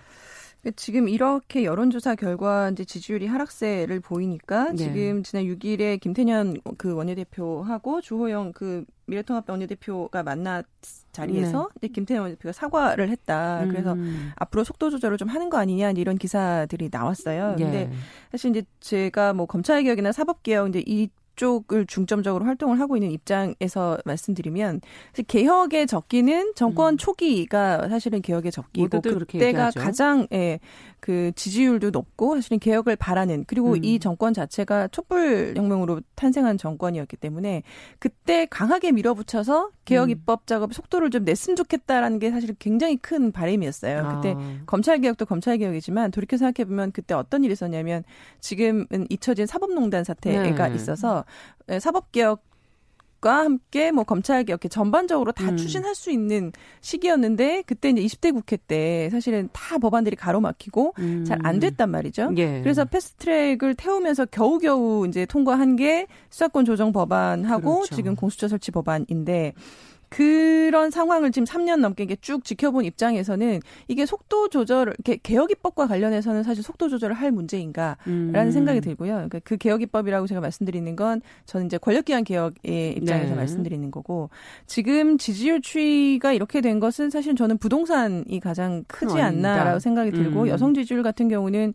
[0.76, 4.76] 지금 이렇게 여론조사 결과 이제 지지율이 하락세를 보이니까 네.
[4.76, 10.62] 지금 지난 6일에 김태년 그 원내대표하고 주호영 그 미래통합당 원내대표가 만나
[11.11, 11.88] 자리에서 네.
[11.88, 13.66] 김태년 원내대표가 사과를 했다.
[13.69, 14.31] 그래서 음.
[14.37, 17.57] 앞으로 속도 조절을 좀 하는 거 아니냐 이런 기사들이 나왔어요.
[17.57, 17.64] 네.
[17.64, 17.90] 근데
[18.31, 23.11] 사실 이제 제가 뭐 검찰 개혁이나 사법 개혁 이제 이 쪽을 중점적으로 활동을 하고 있는
[23.11, 24.81] 입장에서 말씀드리면
[25.27, 26.99] 개혁의 적기는 정권 음.
[26.99, 30.61] 초기가 사실은 개혁의 적기고 그때가 가장 예,
[31.00, 33.85] 그 지지율도 높고 사실은 개혁을 바라는 그리고 음.
[33.85, 37.65] 이 정권 자체가 촛불 혁명으로 탄생한 정권이었기 때문에
[37.99, 40.11] 그때 강하게 밀어붙여서 개혁 음.
[40.11, 43.99] 입법 작업 속도를 좀 냈으면 좋겠다라는 게 사실 굉장히 큰 바람이었어요.
[43.99, 44.15] 아.
[44.15, 48.04] 그때 검찰 개혁도 검찰 개혁이지만 돌이켜 생각해 보면 그때 어떤 일이 있었냐면
[48.39, 50.75] 지금은 잊혀진 사법농단 사태가 네.
[50.76, 51.22] 있어서
[51.69, 52.43] 예, 사법 개혁
[53.23, 55.56] 과 함께 뭐 검찰 개혁 전반적으로 다 음.
[55.56, 61.25] 추진할 수 있는 시기였는데 그때 이제 20대 국회 때 사실은 다 법안들이 가로막히고 음.
[61.25, 62.32] 잘안 됐단 말이죠.
[62.39, 62.61] 예.
[62.63, 67.95] 그래서 패스트트랙을 태우면서 겨우겨우 이제 통과한 게 수사권 조정 법안하고 그렇죠.
[67.95, 69.52] 지금 공수처 설치 법안인데
[70.13, 76.63] 그런 상황을 지금 3년 넘게 쭉 지켜본 입장에서는 이게 속도 조절, 개혁 입법과 관련해서는 사실
[76.63, 78.51] 속도 조절을 할 문제인가라는 음.
[78.51, 79.15] 생각이 들고요.
[79.15, 83.35] 그러니까 그 개혁 입법이라고 제가 말씀드리는 건 저는 이제 권력기관 개혁의 입장에서 네.
[83.37, 84.29] 말씀드리는 거고
[84.67, 90.49] 지금 지지율 추이가 이렇게 된 것은 사실 저는 부동산이 가장 크지 않나라고 생각이 들고 음.
[90.49, 91.73] 여성 지지율 같은 경우는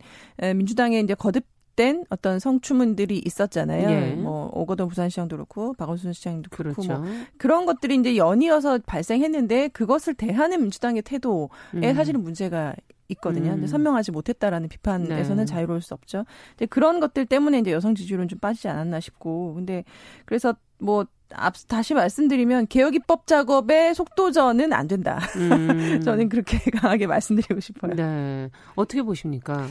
[0.54, 1.44] 민주당의 이제 거듭
[1.78, 3.88] 잘못된 어떤 성추문들이 있었잖아요.
[3.88, 4.14] 예.
[4.14, 7.14] 뭐 오거돈 부산시장도 그렇고 박원순 시장도 그렇고 뭐 그렇죠.
[7.14, 11.94] 뭐 그런 것들이 이제 연이어서 발생했는데 그것을 대하는 민주당의 태도에 음.
[11.94, 12.74] 사실은 문제가
[13.10, 13.52] 있거든요.
[13.52, 13.66] 음.
[13.66, 15.50] 선명하지 못했다라는 비판에서는 네.
[15.50, 16.26] 자유로울 수 없죠.
[16.50, 19.54] 근데 그런 것들 때문에 이제 여성 지지율은 좀 빠지지 않았나 싶고.
[19.54, 19.84] 근데
[20.26, 25.20] 그래서 뭐 앞, 다시 말씀드리면 개혁 입법 작업의 속도전은 안 된다.
[25.36, 26.00] 음.
[26.04, 27.94] 저는 그렇게 강하게 말씀드리고 싶어요.
[27.94, 28.50] 네.
[28.74, 29.66] 어떻게 보십니까?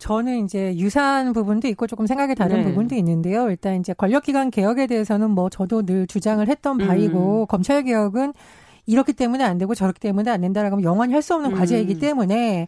[0.00, 2.64] 저는 이제 유사한 부분도 있고 조금 생각이 다른 네.
[2.64, 3.50] 부분도 있는데요.
[3.50, 6.86] 일단 이제 권력기관 개혁에 대해서는 뭐 저도 늘 주장을 했던 음.
[6.86, 8.32] 바이고 검찰 개혁은
[8.86, 11.56] 이렇기 때문에 안 되고 저렇기 때문에 안 된다라고 하면 영원히 할 수 없는 음.
[11.56, 12.66] 과제이기 때문에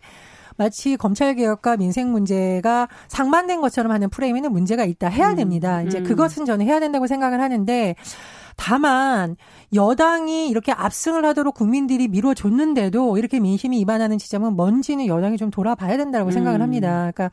[0.59, 5.37] 마치 검찰 개혁과 민생 문제가 상반된 것처럼 하는 프레임에는 문제가 있다 해야 음.
[5.37, 5.81] 됩니다.
[5.83, 6.05] 이제 음.
[6.05, 7.97] 그것은 저는 해야 된다고 생각을 하는데
[8.57, 9.37] 다만
[9.75, 16.27] 여당이 이렇게 압승을 하도록 국민들이 미뤄줬는데도 이렇게 민심이 이반하는 지점은 뭔지는 여당이 좀 돌아봐야 된다고
[16.27, 16.33] 음.
[16.33, 17.11] 생각을 합니다.
[17.13, 17.31] 그러니까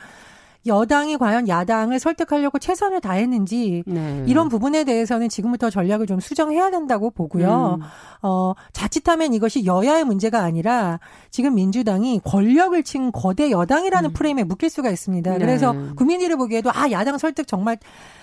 [0.66, 4.24] 여당이 과연 야당을 설득하려고 최선을 다했는지 네.
[4.28, 7.80] 이런 부분에 대해서는 지금부터 전략을 좀 수정해야 된다고 보고요.
[7.80, 7.86] 음.
[8.22, 11.00] 어, 자칫하면 이것이 여야의 문제가 아니라
[11.32, 14.14] 지금 민주당이 권력을 친 거대 여당이라는 음.
[14.14, 15.32] 프레임에 묶일 수가 있습니다.
[15.32, 15.40] 네.
[15.40, 17.78] 그래서 국민들이 보기에도 아 야당 설득 정말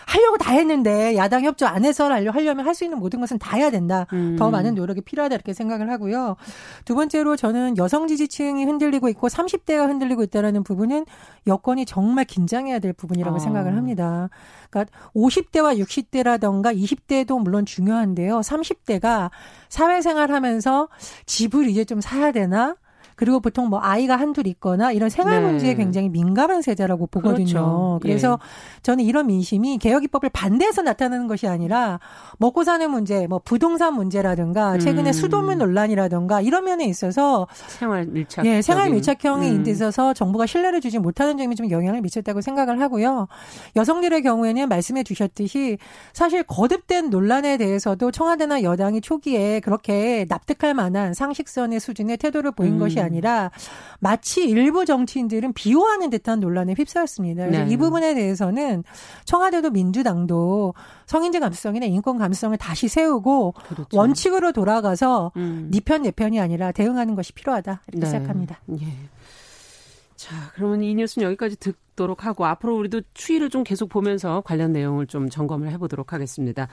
[0.06, 3.70] 하려고 다 했는데 야당 협조 안 해서 하려면 할 수 있는 모든 것은 다 해야
[3.70, 4.06] 된다.
[4.12, 4.36] 음.
[4.38, 6.36] 더 많은 노력이 필요하다 이렇게 생각을 하고요.
[6.84, 11.06] 두 번째로 저는 여성 지지층이 흔들리고 있고 30대가 흔들리고 있다라는 부분은
[11.46, 13.38] 여건이 정말 긴장해야 될 부분이라고 어.
[13.40, 14.28] 생각을 합니다.
[14.70, 18.40] 그러니까 50대와 60대라던가 20대도 물론 중요한데요.
[18.40, 19.30] 30대가
[19.70, 20.88] 사회생활 하면서
[21.24, 22.76] 집을 이제 좀 사야 되나?
[23.16, 25.50] 그리고 보통 뭐 아이가 한둘 있거나 이런 생활 네.
[25.50, 27.46] 문제에 굉장히 민감한 세대라고 보거든요.
[27.46, 27.98] 그렇죠.
[28.02, 28.82] 그래서 예.
[28.82, 31.98] 저는 이런 민심이 개혁 입법을 반대해서 나타나는 것이 아니라
[32.38, 35.12] 먹고 사는 문제, 뭐 부동산 문제라든가 최근에 음.
[35.12, 39.66] 수도물 논란이라든가 이런 면에 있어서 생활 밀착 예, 생활 밀착형이 음.
[39.66, 43.28] 있어서 정부가 신뢰를 주지 못하는 점이 좀 영향을 미쳤다고 생각을 하고요.
[43.76, 45.78] 여성들의 경우에는 말씀해 주셨듯이
[46.12, 52.78] 사실 거듭된 논란에 대해서도 청와대나 여당이 초기에 그렇게 납득할 만한 상식선의 수준의 태도를 보인 음.
[52.78, 53.50] 것이 아니라
[54.00, 57.46] 마치 일부 정치인들은 비호하는 듯한 논란에 휩싸였습니다.
[57.46, 57.66] 네.
[57.68, 58.84] 이 부분에 대해서는
[59.24, 60.74] 청와대도 민주당도
[61.06, 63.96] 성인지 감수성이나 인권 감수성을 다시 세우고 그렇죠.
[63.96, 65.70] 원칙으로 돌아가서 음.
[65.72, 68.10] 니편 네 내편이 아니라 대응하는 것이 필요하다 이렇게 네.
[68.10, 68.60] 생각합니다.
[68.80, 68.86] 예.
[70.16, 75.06] 자, 그러면 이 뉴스는 여기까지 듣도록 하고 앞으로 우리도 추이를 좀 계속 보면서 관련 내용을
[75.06, 76.68] 좀 점검을 해보도록 하겠습니다.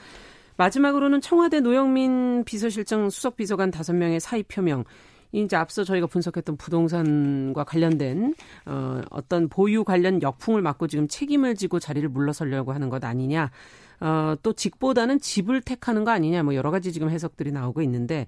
[0.56, 4.86] 마지막으로는 청와대 노영민 비서실장 수석 비서관 다섯 명의 사의 표명.
[5.34, 8.34] 이제 앞서 저희가 분석했던 부동산과 관련된
[8.66, 13.52] 어, 어떤 보유 관련 역풍을 맞고 지금 책임을 지고 자리를 물러서려고 하는 것 아니냐.
[14.00, 16.44] 어, 또 직보다는 집을 택하는 거 아니냐.
[16.44, 18.28] 뭐 여러 가지 지금 해석들이 나오고 있는데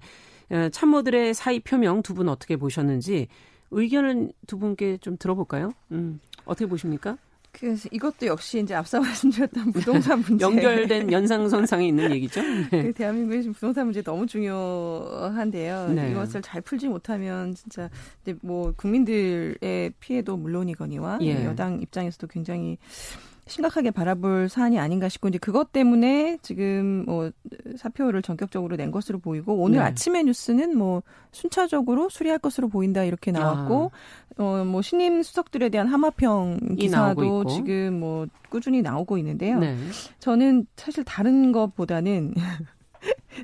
[0.50, 3.28] 어, 참모들의 사의 표명 두 분 어떻게 보셨는지
[3.70, 5.72] 의견을 두 분께 좀 들어볼까요?
[5.92, 7.16] 음, 어떻게 보십니까?
[7.58, 12.42] 그래서 이것도 역시 이제 앞서 말씀드렸던 부동산 문제 연결된 연상선상에 있는 얘기죠.
[12.42, 12.82] 네.
[12.82, 15.88] 그 대한민국의 지금 부동산 문제 너무 중요한데요.
[15.88, 16.10] 네.
[16.10, 17.88] 이것을 잘 풀지 못하면 진짜
[18.42, 21.44] 뭐 국민들의 피해도 물론이거니와 예.
[21.44, 22.78] 여당 입장에서도 굉장히
[23.46, 27.30] 심각하게 바라볼 사안이 아닌가 싶고 이제 그것 때문에 지금 뭐
[27.76, 29.84] 사표를 전격적으로 낸 것으로 보이고 오늘 네.
[29.84, 33.92] 아침의 뉴스는 뭐 순차적으로 수리할 것으로 보인다 이렇게 나왔고
[34.36, 34.42] 아.
[34.42, 39.60] 어뭐 신임 수석들에 대한 하마평 기사도 지금 뭐 꾸준히 나오고 있는데요.
[39.60, 39.76] 네.
[40.18, 42.34] 저는 사실 다른 것보다는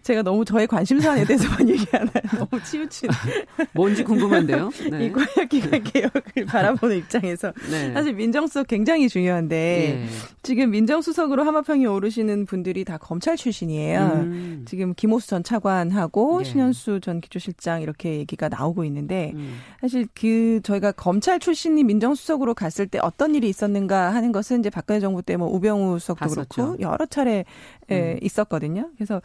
[0.02, 2.22] 제가 너무 저의 관심사에 대해서만 얘기하나요?
[2.36, 3.10] 너무 치우친.
[3.72, 4.70] 뭔지 궁금한데요.
[4.90, 5.06] 네.
[5.06, 7.92] 이 권력기관 개혁을 바라보는 입장에서 네.
[7.92, 10.06] 사실 민정수석 굉장히 중요한데 예.
[10.42, 14.00] 지금 민정수석으로 하마평이 오르시는 분들이 다 검찰 출신이에요.
[14.00, 14.64] 음.
[14.66, 16.44] 지금 김호수 전 차관하고 예.
[16.44, 19.58] 신현수 전 기조실장 이렇게 얘기가 나오고 있는데 음.
[19.80, 24.98] 사실 그 저희가 검찰 출신이 민정수석으로 갔을 때 어떤 일이 있었는가 하는 것은 이제 박근혜
[25.00, 26.44] 정부 때 뭐 우병우 수석도 봤었죠.
[26.48, 27.44] 그렇고 여러 차례
[27.90, 28.18] 음.
[28.20, 28.90] 있었거든요.
[28.96, 29.20] 그래서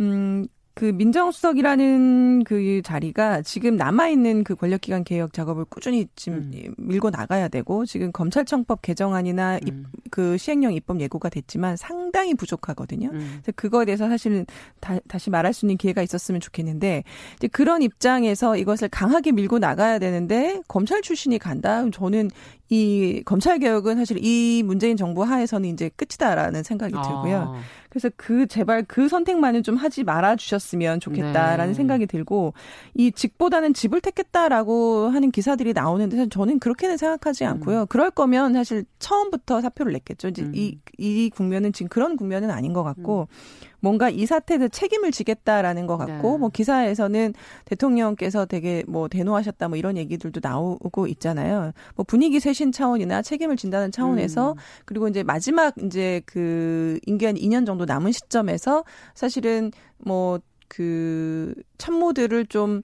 [0.00, 0.46] 음,
[0.78, 6.74] 그 민정수석이라는 그 자리가 지금 남아있는 그 권력기관 개혁 작업을 꾸준히 지금 음.
[6.78, 9.86] 밀고 나가야 되고 지금 검찰청법 개정안이나 음.
[10.12, 13.08] 그 시행령 입법 예고가 됐지만 상당히 부족하거든요.
[13.08, 13.38] 음.
[13.42, 14.46] 그래서 그거에 대해서 사실은
[14.78, 17.02] 다, 다시 말할 수 있는 기회가 있었으면 좋겠는데
[17.38, 21.90] 이제 그런 입장에서 이것을 강하게 밀고 나가야 되는데 검찰 출신이 간다?
[21.90, 22.30] 저는
[22.68, 27.56] 이 검찰 개혁은 사실 이 문재인 정부 하에서는 이제 끝이다라는 생각이 들고요.
[27.88, 27.90] 아.
[27.90, 31.74] 그래서 그 제발 그 선택만은 좀 하지 말아 주셨으면 좋겠다라는 네.
[31.74, 32.54] 생각이 들고
[32.94, 37.50] 이 직보다는 집을 택했다라고 하는 기사들이 나오는데 사실 저는 그렇게는 생각하지 음.
[37.50, 37.80] 않고요.
[37.82, 37.86] 음.
[37.88, 40.28] 그럴 거면 사실 처음부터 사표를 냈겠죠.
[40.28, 40.52] 이제 음.
[40.54, 43.67] 이, 이 국면은 지금 그런 국면은 아닌 것 같고 음.
[43.80, 46.38] 뭔가 이 사태에 책임을 지겠다라는 것 같고 네.
[46.38, 51.72] 뭐 기사에서는 대통령께서 되게 뭐 대노하셨다 뭐 이런 얘기들도 나오고 있잖아요.
[51.94, 54.56] 뭐 분위기 쇄신 차원이나 책임을 진다는 차원에서 음.
[54.84, 62.46] 그리고 이제 마지막 이제 그 임기 한 2년 정도 남은 시점에서 사실은 뭐 그 참모들을
[62.46, 62.82] 좀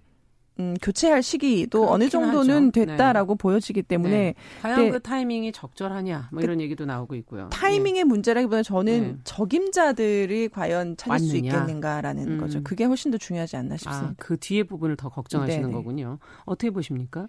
[0.60, 2.70] 음, 교체할 시기도 어느 정도는 하죠.
[2.70, 3.38] 됐다라고 네.
[3.38, 4.34] 보여지기 때문에 네.
[4.62, 7.48] 과연 그 타이밍이 적절하냐 뭐 이런 그 얘기도 나오고 있고요.
[7.50, 8.08] 타이밍의 네.
[8.08, 9.16] 문제라기보다는 저는 네.
[9.24, 11.28] 적임자들이 과연 찾을 왔느냐.
[11.28, 12.38] 수 있겠는가라는 음.
[12.38, 12.62] 거죠.
[12.62, 14.10] 그게 훨씬 더 중요하지 않나 싶습니다.
[14.10, 15.72] 아, 그 뒤에 부분을 더 걱정하시는.
[15.72, 16.18] 거군요.
[16.44, 17.26] 어떻게 보십니까?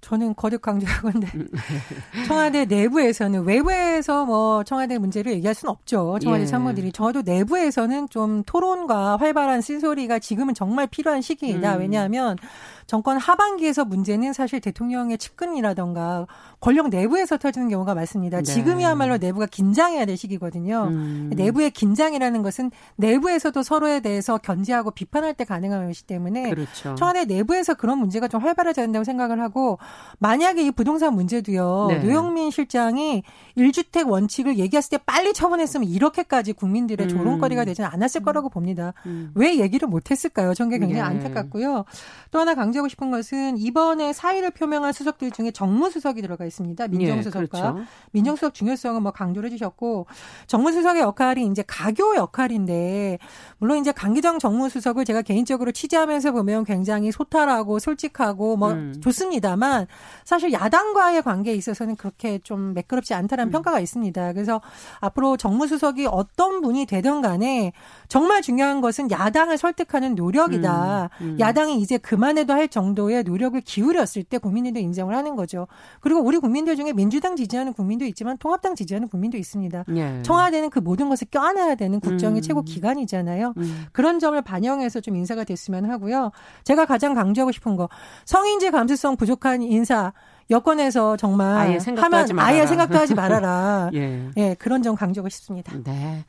[0.00, 1.48] 저는 거듭 강조하건데 음.
[2.28, 6.18] 청와대 내부에서는 외부에서 뭐 청와대 문제를 얘기할 수는 없죠.
[6.20, 6.46] 청와대 예.
[6.46, 11.76] 참모들이 저도 내부에서는 좀 토론과 활발한 쓴소리가 지금은 정말 필요한 시기이다.
[11.76, 11.80] 음.
[11.80, 12.36] 왜냐하면
[12.86, 16.26] 정권 하반기에서 문제는 사실 대통령의 측근이라던가
[16.60, 18.38] 권력 내부에서 터지는 경우가 많습니다.
[18.38, 18.42] 네.
[18.44, 20.88] 지금이야말로 내부가 긴장해야 될 시기거든요.
[20.90, 21.30] 음.
[21.34, 26.94] 내부의 긴장이라는 것은 내부에서도 서로에 대해서 견제하고 비판할 때 가능한 것이기 때문에 그렇죠.
[26.94, 29.78] 청와대 내부에서 그런 문제가 좀 활발해져야 된다고 생각을 하고
[30.18, 31.86] 만약에 이 부동산 문제도요.
[31.90, 31.98] 네.
[31.98, 33.24] 노영민 실장이
[33.56, 37.08] 1주택 원칙을 얘기했을 때 빨리 처분했으면 이렇게까지 국민들의 음.
[37.08, 38.94] 조롱거리가 되지는 않았을 거라고 봅니다.
[39.06, 39.32] 음.
[39.34, 40.54] 왜 얘기를 못 했을까요?
[40.54, 41.00] 전게 굉장히 네.
[41.00, 41.84] 안타깝고요.
[42.30, 46.88] 또 하나 강조 하고 싶은 것은 이번에 사의를 표명한 수석들 중에 정무수석이 들어가 있습니다.
[46.88, 47.78] 민정수석과 네, 그렇죠.
[48.12, 50.06] 민정수석 중요성은 뭐 강조를 해주셨고
[50.46, 53.18] 정무수석의 역할이 이제 가교 역할인데
[53.58, 58.94] 물론 이제 강기정 정무수석을 제가 개인적으로 취재하면서 보면 굉장히 소탈하고 솔직하고 뭐 음.
[59.02, 59.86] 좋습니다만
[60.24, 63.50] 사실 야당과의 관계에 있어서는 그렇게 좀 매끄럽지 않다는 음.
[63.50, 64.32] 평가가 있습니다.
[64.32, 64.60] 그래서
[65.00, 67.72] 앞으로 정무수석이 어떤 분이 되든 간에
[68.08, 71.10] 정말 중요한 것은 야당을 설득하는 노력이다.
[71.20, 71.26] 음.
[71.26, 71.36] 음.
[71.40, 75.66] 야당이 이제 그만해도 할 정도의 노력을 기울였을 때 국민들도 인정을 하는 거죠.
[76.00, 79.84] 그리고 우리 국민들 중에 민주당 지지하는 국민도 있지만 통합당 지지하는 국민도 있습니다.
[79.96, 80.22] 예.
[80.22, 82.42] 청와대는 그 모든 것을 껴안아야 되는 국정의 음.
[82.42, 83.54] 최고 기관이잖아요.
[83.56, 83.86] 음.
[83.92, 86.30] 그런 점을 반영해서 좀 인사가 됐으면 하고요.
[86.64, 87.88] 제가 가장 강조하고 싶은 거
[88.24, 90.12] 성인지 감수성 부족한 인사
[90.50, 92.54] 여권에서 정말 아예 생각도 하면 하지 말아라.
[92.54, 93.90] 아예 생각도 하지 말아라.
[93.94, 94.30] 예.
[94.36, 95.72] 예, 그런 점 강조하고 싶습니다.
[95.82, 96.24] 네.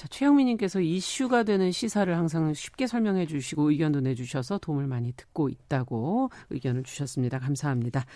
[0.00, 6.30] 자, 최영민님께서 이슈가 되는 시사를 항상 쉽게 설명해 주시고 의견도 내주셔서 도움을 많이 듣고 있다고
[6.48, 7.38] 의견을 주셨습니다.
[7.38, 8.06] 감사합니다.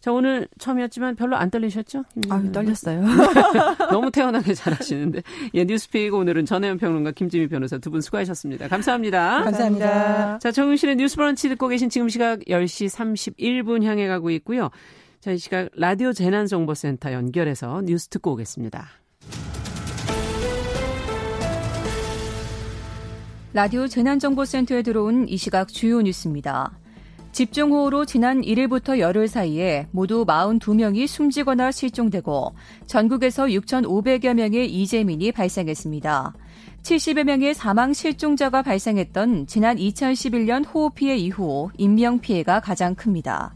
[0.00, 2.04] 자, 오늘 처음이었지만 별로 안 떨리셨죠?
[2.28, 3.00] 아, 떨렸어요.
[3.90, 5.22] 너무 태어나게 잘하시는데.
[5.54, 8.68] 예, 뉴스픽 오늘은 전혜연 평론가 김지미 변호사 두 분 수고하셨습니다.
[8.68, 9.42] 감사합니다.
[9.44, 10.38] 감사합니다.
[10.40, 12.94] 자, 정은실의 뉴스 브런치 듣고 계신 지금 시각 10시
[13.34, 14.68] 31분 향해 가고 있고요.
[15.20, 18.99] 자, 이 시각 라디오 재난정보센터 연결해서 뉴스 듣고 오겠습니다.
[23.52, 26.70] 라디오 재난정보센터에 들어온 이 시각 주요 뉴스입니다.
[27.32, 32.54] 집중호우로 지난 1일부터 열흘 사이에 모두 42명이 숨지거나 실종되고
[32.86, 36.32] 전국에서 6,500여 명의 이재민이 발생했습니다.
[36.82, 43.54] 70여 명의 사망 실종자가 발생했던 지난 2011년 호우 피해 이후 인명 피해가 가장 큽니다.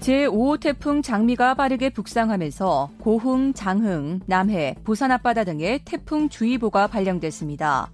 [0.00, 7.90] 제5호 태풍 장미가 빠르게 북상하면서 고흥, 장흥, 남해, 부산 앞바다 등의 태풍 주의보가 발령됐습니다.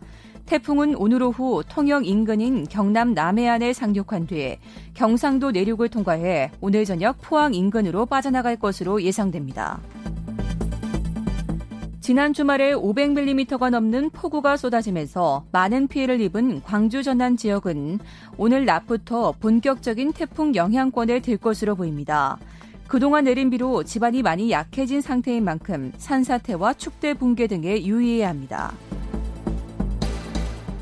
[0.47, 4.57] 태풍은 오늘 오후 통영 인근인 경남 남해안에 상륙한 뒤
[4.95, 9.81] 경상도 내륙을 통과해 오늘 저녁 포항 인근으로 빠져나갈 것으로 예상됩니다.
[12.07, 17.99] 지난 주말에 500mm가 넘는 폭우가 쏟아지면서 많은 피해를 입은 광주 전남 지역은
[18.37, 22.39] 오늘 낮부터 본격적인 태풍 영향권에 들 것으로 보입니다.
[22.87, 28.73] 그동안 내린 비로 집안이 많이 약해진 상태인 만큼 산사태와 축대 붕괴 등에 유의해야 합니다.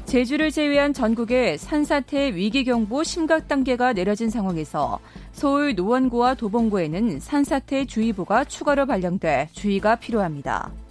[0.05, 4.99] 제주를 제외한 전국에 산사태 위기경보 심각 단계가 내려진 상황에서
[5.33, 10.84] 서울 노원구와 도봉구에는 산사태 주의보가 추가로 발령돼 주의가 필요합니다.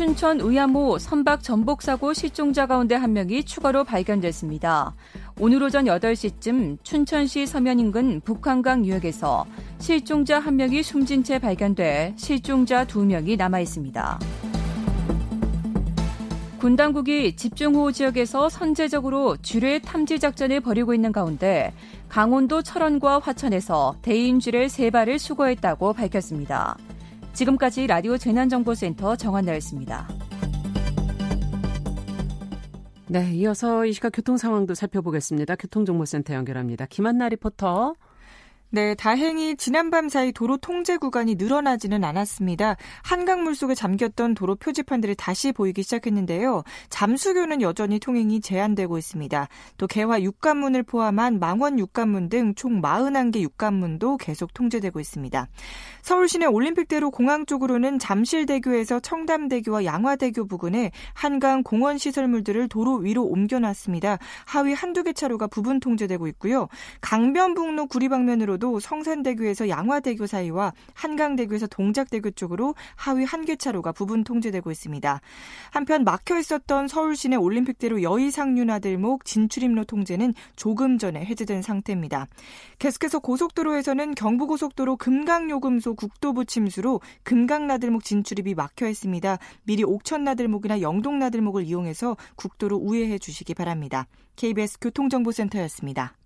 [0.00, 4.94] 춘천 의암호 선박 전복 사고 실종자 가운데 한 명이 추가로 발견됐습니다.
[5.38, 9.44] 오늘 오전 8시쯤 춘천시 서면 인근 북한강 유역에서
[9.78, 14.18] 실종자 한 명이 숨진 채 발견돼 실종자 두 명이 남아 있습니다.
[16.58, 21.74] 군 당국이 집중호우 지역에서 선제적으로 주례 탐지 작전을 벌이고 있는 가운데
[22.08, 26.78] 강원도 철원과 화천에서 대인주례 세 발을 수거했다고 밝혔습니다.
[27.32, 30.08] 지금까지 라디오 재난정보센터 정한나였습니다.
[33.08, 35.56] 네, 이어서 이 시각 교통 상황도 살펴보겠습니다.
[35.56, 36.86] 교통정보센터 연결합니다.
[36.86, 37.94] 김한나 리포터.
[38.72, 42.76] 네, 다행히 지난밤 사이 도로 통제 구간이 늘어나지는 않았습니다.
[43.02, 46.62] 한강 물속에 잠겼던 도로 표지판들이 다시 보이기 시작했는데요.
[46.88, 49.48] 잠수교는 여전히 통행이 제한되고 있습니다.
[49.76, 55.48] 또 개화 육관문을 포함한 망원 육관문 등 총 41개 육관문도 계속 통제되고 있습니다.
[56.02, 64.18] 서울 시내 올림픽대로 공항 쪽으로는 잠실대교에서 청담대교와 양화대교 부근에 한강 공원 시설물들을 도로 위로 옮겨놨습니다.
[64.46, 66.68] 하위 한두 개 차로가 부분 통제되고 있고요.
[67.00, 74.70] 강변북로 구리방면으로 도 성산대교에서 양화대교 사이와 한강대교에서 동작대교 쪽으로 하위 한 개 차로가 부분 통제되고
[74.70, 75.20] 있습니다.
[75.70, 82.26] 한편 막혀 있었던 서울 시내 올림픽대로 여의상륜화들목 진출입로 통제는 조금 전에 해제된 상태입니다.
[82.78, 89.38] 계속해서 고속도로에서는 경부고속도로 금강요금소 국도부 침수로 금강나들목 진출입이 막혀 있습니다.
[89.64, 94.06] 미리 옥천나들목이나 영동나들목을 이용해서 국도로 우회해 주시기 바랍니다.
[94.36, 96.19] KBS 교통정보센터였습니다.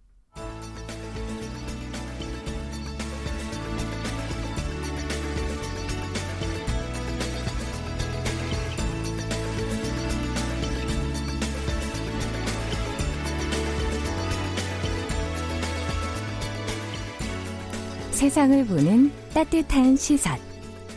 [18.24, 20.38] 세상을 보는 따뜻한 시선.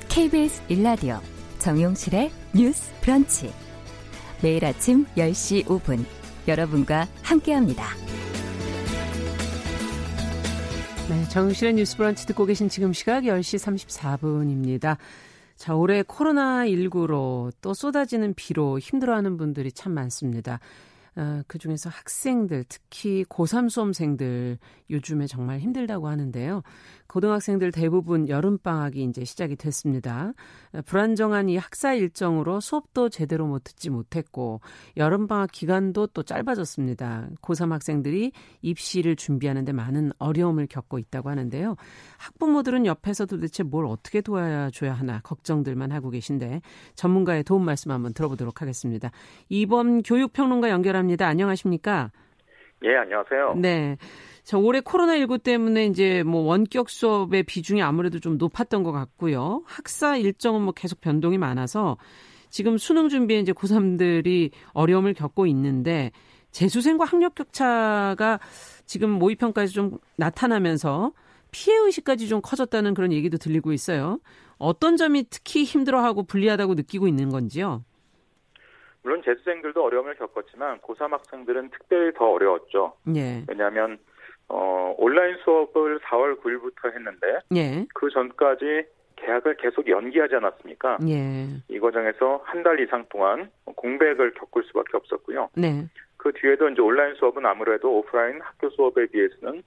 [0.07, 1.19] KBS 일라디오
[1.59, 3.51] 정용실의 뉴스 브런치.
[4.41, 6.05] 매일 아침 10시 5분
[6.47, 7.83] 여러분과 함께합니다.
[11.09, 14.95] 네, 정실의 뉴스 브런치 듣고 계신 지금 시각 10시 34분입니다.
[15.57, 20.61] 자, 올해 코로나19로 또 쏟아지는 비로 힘들어하는 분들이 참 많습니다.
[21.17, 24.59] 어, 그 중에서 학생들, 특히 고3 수험생들
[24.91, 26.61] 요즘에 정말 힘들다고 하는데요.
[27.07, 30.33] 고등학생들 대부분 여름방학이 이제 시작이 됐습니다.
[30.85, 34.61] 불안정한 이 학사 일정으로 수업도 제대로 못 듣지 못했고,
[34.97, 37.29] 여름방학 기간도 또 짧아졌습니다.
[37.41, 41.75] 고3 학생들이 입시를 준비하는데 많은 어려움을 겪고 있다고 하는데요.
[42.17, 46.61] 학부모들은 옆에서 도대체 뭘 어떻게 도와줘야 하나 걱정들만 하고 계신데,
[46.95, 49.11] 전문가의 도움 말씀 한번 들어보도록 하겠습니다.
[49.49, 51.27] 이번 교육평론가 연결합니다.
[51.27, 52.11] 안녕하십니까?
[52.83, 53.55] 예, 안녕하세요.
[53.55, 53.97] 네.
[54.47, 59.61] 자, 올해 코로나19 때문에 이제 뭐 원격 수업의 비중이 아무래도 좀 높았던 것 같고요.
[59.65, 61.97] 학사 일정은 뭐 계속 변동이 많아서
[62.49, 66.13] 지금 수능 준비에 이제 고3들이 어려움을 겪고 있는데
[66.51, 68.39] 재수생과 학력 격차가
[68.85, 71.11] 지금 모의평가에서 좀 나타나면서
[71.51, 74.21] 피해 의식까지 좀 커졌다는 그런 얘기도 들리고 있어요.
[74.57, 77.83] 어떤 점이 특히 힘들어하고 불리하다고 느끼고 있는 건지요?
[79.03, 82.93] 물론 재수생들도 어려움을 겪었지만 고3 학생들은 특별히 더 어려웠죠.
[83.13, 83.43] 예.
[83.49, 83.99] 왜냐하면
[84.49, 87.85] 어, 온라인 수업을 4월 9일부터 했는데 예.
[87.93, 88.85] 그 전까지
[89.17, 90.99] 계약을 계속 연기하지 않았습니까?
[91.07, 91.47] 예.
[91.69, 95.49] 이 과정에서 한 달 이상 동안 공백을 겪을 수밖에 없었고요.
[95.55, 95.85] 네.
[96.17, 99.63] 그 뒤에도 이제 온라인 수업은 아무래도 오프라인 학교 수업에 비해서는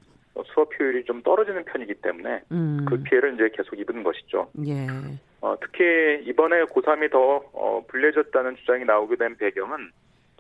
[0.55, 2.87] 수업 효율이 좀 떨어지는 편이기 때문에 음.
[2.89, 4.51] 그 피해를 이제 계속 입은 것이죠.
[4.67, 4.87] 예.
[5.43, 9.91] 어, 특히 이번에 고3이 더 어, 불리해졌다는 주장이 나오게 된 배경은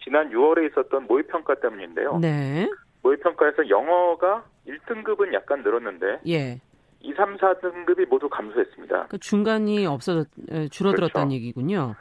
[0.02, 2.18] 지난 6월에 있었던 모의평가 때문인데요.
[2.18, 2.68] 네.
[3.02, 6.60] 모의평가에서 영어가 1등급은 약간 늘었는데 예.
[7.00, 9.06] 2, 3, 4등급이 모두 감소했습니다.
[9.08, 10.28] 그 중간이 없어졌
[10.70, 11.34] 줄어들었다는 그렇죠.
[11.34, 11.94] 얘기군요.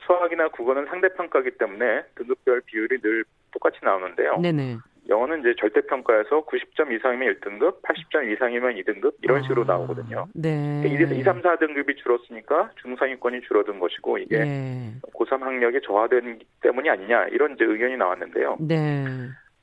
[0.00, 4.38] 수학이나 국어는 상대평가기 때문에 등급별 비율이 늘 똑같이 나오는데요.
[4.40, 4.78] 네네.
[5.08, 10.26] 영어는 이제 절대평가에서 90점 이상이면 1등급, 80점 이상이면 2등급 이런 식으로 아, 나오거든요.
[10.34, 10.82] 네.
[10.84, 14.92] 이래서 2, 3, 4등급이 줄었으니까 중상위권이 줄어든 것이고 이게 예.
[15.14, 18.56] 고3 학력이 저하되기 때문이 아니냐 이런 이제 의견이 나왔는데요.
[18.58, 19.04] 네.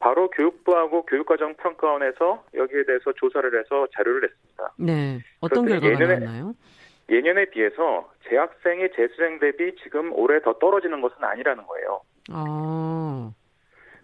[0.03, 4.73] 바로 교육부하고 교육과정 평가원에서 여기에 대해서 조사를 해서 자료를 냈습니다.
[4.77, 5.19] 네.
[5.39, 6.53] 어떤 결과가 예전에- 나왔나요?
[7.09, 12.01] 예년에 비해서 재학생의 재수생 대비 지금 올해 더 떨어지는 것은 아니라는 거예요.
[12.33, 13.31] 아.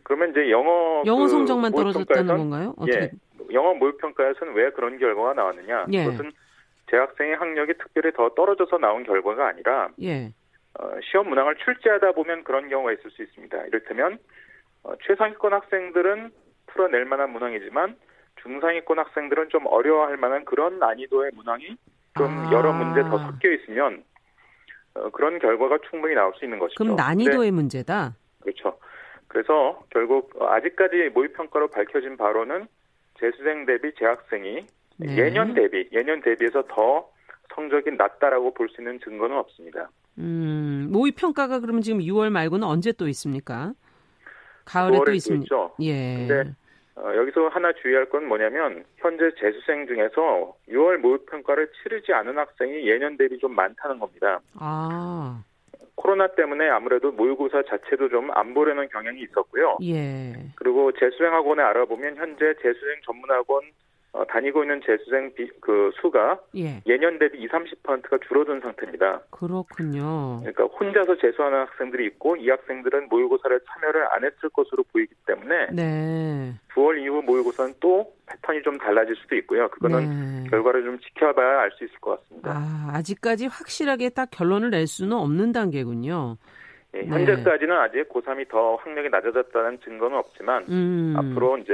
[0.04, 2.74] 그러면 이제 영어 영어 그 성적만 떨어졌다는 건가요?
[2.78, 2.98] 어떻게?
[3.02, 3.12] 예,
[3.54, 5.88] 영어 모의평가에서는 왜 그런 결과가 나왔느냐?
[5.92, 6.06] 예.
[6.06, 6.32] 그것은
[6.92, 10.32] 재학생의 학력이 특별히 더 떨어져서 나온 결과가 아니라 예.
[10.80, 13.66] 어, 시험 문항을 출제하다 보면 그런 경우가 있을 수 있습니다.
[13.66, 14.18] 이를테면
[14.84, 16.32] 어, 최상위권 학생들은
[16.68, 17.96] 풀어낼 만한 문항이지만
[18.42, 21.76] 중상위권 학생들은 좀 어려워할 만한 그런 난이도의 문항이
[22.18, 22.52] 좀 아.
[22.52, 24.04] 여러 문제 더 섞여 있으면
[24.96, 26.76] 어, 그런 결과가 충분히 나올 수 있는 것이죠.
[26.78, 28.16] 그럼 근데- 난이도의 문제다.
[28.42, 28.80] 그렇죠.
[29.28, 32.68] 그래서 결국 아직까지 모의 평가로 밝혀진 바로는
[33.20, 34.66] 재수생 대비 재학생이
[34.98, 35.18] 네.
[35.18, 37.10] 예년 대비 예년 대비해서 더
[37.54, 39.90] 성적이 낮다라고 볼 수 있는 증거는 없습니다.
[40.18, 43.74] 음, 모의 평가가 그러면 지금 6월 말고는 언제 또 있습니까?
[44.70, 45.44] 가을에 또 9월에 있습니다.
[45.44, 45.74] 있죠.
[45.82, 46.16] 예.
[46.28, 46.52] 근데
[46.96, 53.18] 어, 여기서 하나 주의할 건 뭐냐면 현재 재수생 중에서 6월 모의평가를 치르지 않은 학생이 예년
[53.18, 54.40] 대비 좀 많다는 겁니다.
[54.56, 55.42] 아.
[55.96, 59.78] 코로나 때문에 아무래도 모의고사 자체도 좀 안 보려는 경향이 있었고요.
[59.84, 60.34] 예.
[60.56, 63.64] 그리고 재수생 학원에 알아보면 현재 재수생 전문학원
[64.12, 66.82] 어, 다니고 있는 재수생 비, 그 수가 예.
[66.88, 67.52] 예년 대비 20,
[67.84, 69.22] 30%가 줄어든 상태입니다.
[69.30, 70.40] 그렇군요.
[70.40, 76.54] 그러니까 혼자서 재수하는 학생들이 있고 이 학생들은 모의고사를 참여를 안 했을 것으로 보이기 때문에 네.
[76.74, 79.70] 9월 이후 모의고사는 또 패턴이 좀 달라질 수도 있고요.
[79.70, 80.50] 그거는 네.
[80.50, 82.52] 결과를 좀 지켜봐야 알 수 있을 것 같습니다.
[82.52, 86.38] 아, 아직까지 확실하게 딱 결론을 낼 수는 없는 단계군요.
[86.96, 87.08] 예, 네.
[87.08, 91.14] 현재까지는 아직 고3이 더 학력이 낮아졌다는 증거는 없지만 음.
[91.16, 91.74] 앞으로 이제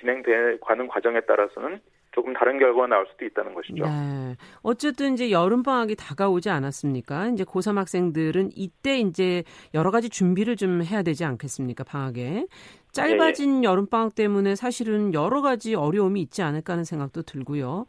[0.00, 1.80] 진행되는 과정에 따라서는
[2.12, 3.84] 조금 다른 결과가 나올 수도 있다는 것이죠.
[3.84, 4.36] 네.
[4.62, 7.28] 어쨌든 이제 여름 방학이 다가오지 않았습니까?
[7.28, 9.42] 이제 고3 학생들은 이때 이제
[9.74, 11.82] 여러 가지 준비를 좀 해야 되지 않겠습니까?
[11.84, 12.46] 방학에.
[12.94, 17.86] 짧아진 여름 방학 때문에 사실은 여러 가지 어려움이 있지 않을까 하는 생각도 들고요.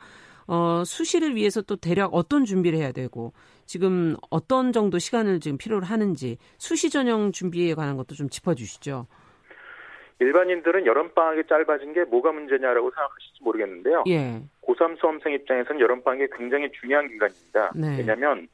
[0.47, 3.33] 어, 수시를 위해서 또 대략 어떤 준비를 해야 되고
[3.65, 9.07] 지금 어떤 정도 시간을 지금 필요로 하는지 수시 전형 준비에 관한 것도 좀 짚어 주시죠.
[10.19, 14.03] 일반인들은 여름방학이 짧아진 게 뭐가 문제냐라고 생각하실지 모르겠는데요.
[14.07, 14.41] 예.
[14.61, 17.71] 고3 수험생 입장에서는 여름방학이 굉장히 중요한 기간입니다.
[17.75, 17.97] 네.
[17.97, 18.47] 왜냐하면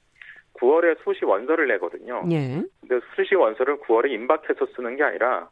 [0.54, 2.24] 9월에 수시 원서를 내거든요.
[2.32, 2.64] 예.
[2.82, 5.50] 근데 수시 원서를 9월에 임박해서 쓰는 게 아니라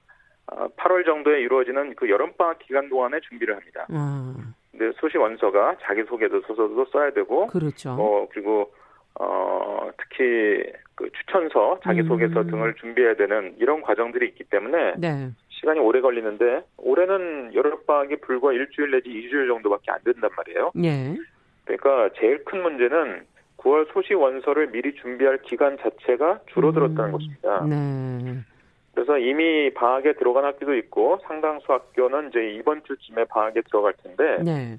[0.78, 3.86] 8월 정도에 이루어지는 그 여름방학 기간 동안에 준비를 합니다.
[3.90, 4.36] 아,
[4.72, 7.92] 근데 수시 원서가 자기소개도 서서도 써야 되고 그렇죠.
[7.92, 8.72] 어 그리고
[9.20, 12.48] 어 특히 그 추천서, 자기소개서 음.
[12.48, 15.30] 등을 준비해야 되는 이런 과정들이 있기 때문에 네.
[15.50, 20.72] 시간이 오래 걸리는데 올해는 여름방학이 불과 일주일 내지 2주일 정도밖에 안 된단 말이에요.
[20.84, 21.16] 예.
[21.66, 23.26] 그러니까 제일 큰 문제는
[23.58, 27.66] 9월 소시 원서를 미리 준비할 기간 자체가 줄어들었다는 음, 것입니다.
[27.66, 28.44] 네.
[28.94, 34.78] 그래서 이미 방학에 들어간 학교도 있고 상당수 학교는 이제 이번 주쯤에 방학에 들어갈 텐데 네.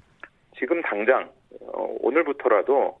[0.57, 1.29] 지금 당장
[1.73, 2.97] 어, 오늘부터라도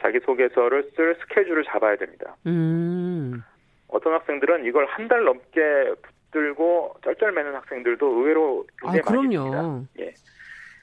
[0.00, 2.36] 자기소개서를 쓸 스케줄을 잡아야 됩니다.
[2.46, 3.42] 음.
[3.88, 5.60] 어떤 학생들은 이걸 한 달 넘게
[6.30, 9.50] 붙들고 쩔쩔매는 학생들도 의외로 아, 굉장히 많이 있습니다.
[9.60, 9.84] 그럼요.
[9.98, 10.14] 예.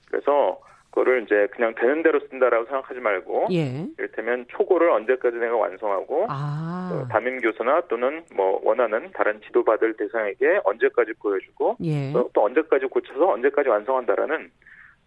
[0.09, 0.59] 그래서
[0.97, 3.85] 그거를 이제 그냥 되는 대로 쓴다라고 생각하지 말고 예.
[3.99, 6.89] 이를테면 초고를 언제까지 내가 완성하고 아.
[6.91, 12.11] 어, 담임 교수나 또는 뭐 원하는 다른 지도받을 대상에게 언제까지 보여주고 예.
[12.13, 14.49] 또, 또 언제까지 고쳐서 언제까지 완성한다라는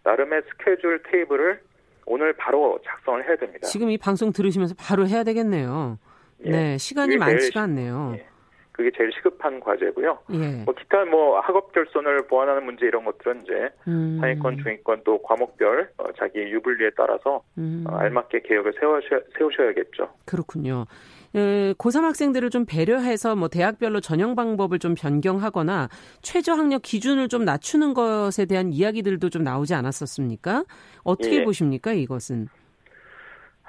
[0.03, 1.59] 나름의 스케줄 테이블을
[2.05, 3.67] 오늘 바로 작성을 해야 됩니다.
[3.67, 5.99] 지금 이 방송 들으시면서 바로 해야 되겠네요.
[6.45, 6.49] 예.
[6.49, 8.15] 네, 시간이 많지가 않네요.
[8.17, 8.30] 예.
[8.71, 10.19] 그게 제일 시급한 과제고요.
[10.33, 10.63] 예.
[10.63, 14.17] 뭐 기타 뭐 학업 결손을 보완하는 문제 이런 것들은 이제 음.
[14.21, 17.83] 상위권, 중위권 또 과목별 어, 자기 유불리에 따라서 음.
[17.87, 20.09] 어, 알맞게 계획을 세우셔, 세우셔야겠죠.
[20.25, 20.85] 그렇군요.
[21.35, 25.89] 에, 고3 학생들을 좀 배려해서 뭐 대학별로 전형 방법을 좀 변경하거나
[26.21, 30.65] 최저 학력 기준을 좀 낮추는 것에 대한 이야기들도 좀 나오지 않았었습니까?
[31.03, 31.43] 어떻게 예.
[31.43, 32.47] 보십니까, 이것은?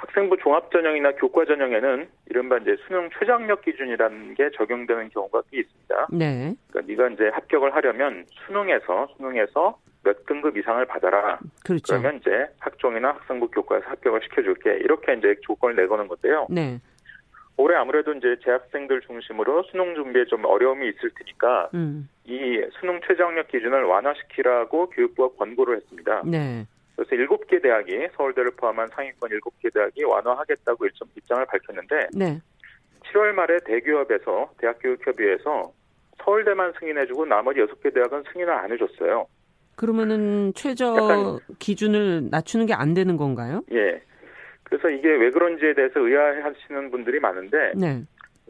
[0.03, 6.09] 학생부 종합전형이나 교과전형에는 이른바 이제 수능 최저학력 기준이라는 게 적용되는 경우가 꽤 있습니다.
[6.13, 6.55] 네.
[6.69, 11.39] 그러니까 네가 이제 합격을 하려면 수능에서 수능에서 몇 등급 이상을 받아라.
[11.65, 11.83] 그렇죠.
[11.87, 14.79] 그러면 이제 학종이나 학생부 교과에서 합격을 시켜줄게.
[14.79, 16.49] 이렇게 이제 조건을 내거는 건데요.
[16.51, 16.81] 네.
[17.57, 22.09] 올해 아무래도 이제 재학생들 중심으로 수능 준비에 좀 어려움이 있을 테니까 음.
[22.25, 26.23] 이 수능 최저학력 기준을 완화시키라고 교육부가 권고를 했습니다.
[26.25, 26.67] 네.
[27.03, 32.41] 그래서 일곱 개 대학이 서울대를 포함한 상위권 일곱 개 대학이 완화하겠다고 일점 입장을 밝혔는데 네.
[33.13, 35.73] 7월 말에 대기업에서 대학교육협의회에서
[36.25, 39.27] 서울대만 승인해주고 나머지 여섯 개 대학은 승인을 안 해줬어요.
[39.75, 43.63] 그러면은 최저 약간- 기준을 낮추는 게 안 되는 건가요?
[43.73, 44.01] 예.
[44.63, 48.03] 그래서 이게 왜 그런지에 대해서 의아해하시는 분들이 많은데 네.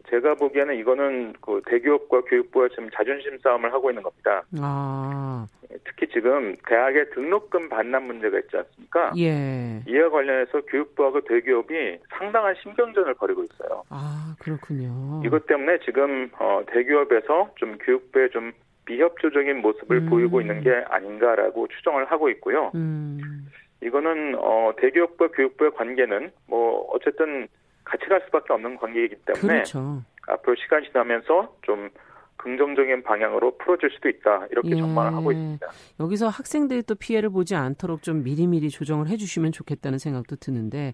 [0.09, 4.43] 제가 보기에는 이거는 그 대기업과 교육부가 지금 자존심 싸움을 하고 있는 겁니다.
[4.59, 5.47] 아,
[5.85, 9.13] 특히 지금 대학의 등록금 반납 문제가 있지 않습니까?
[9.17, 9.81] 예.
[9.87, 13.83] 이와 관련해서 교육부하고 대기업이 상당한 신경전을 벌이고 있어요.
[13.89, 15.21] 아, 그렇군요.
[15.25, 18.51] 이것 때문에 지금 어, 대기업에서 좀 교육부에 좀
[18.85, 20.09] 비협조적인 모습을 음.
[20.09, 22.71] 보이고 있는 게 아닌가라고 추정을 하고 있고요.
[22.75, 23.47] 음,
[23.81, 27.47] 이거는 어, 대기업과 교육부의 관계는 뭐 어쨌든
[27.83, 30.03] 같이 갈 수밖에 없는 관계이기 때문에 그렇죠.
[30.27, 31.89] 앞으로 시간이 지나면서 좀
[32.37, 34.75] 긍정적인 방향으로 풀어질 수도 있다 이렇게 예.
[34.75, 35.65] 전망을 하고 있습니다.
[35.99, 40.93] 여기서 학생들이 또 피해를 보지 않도록 좀 미리미리 조정을 해주시면 좋겠다는 생각도 드는데,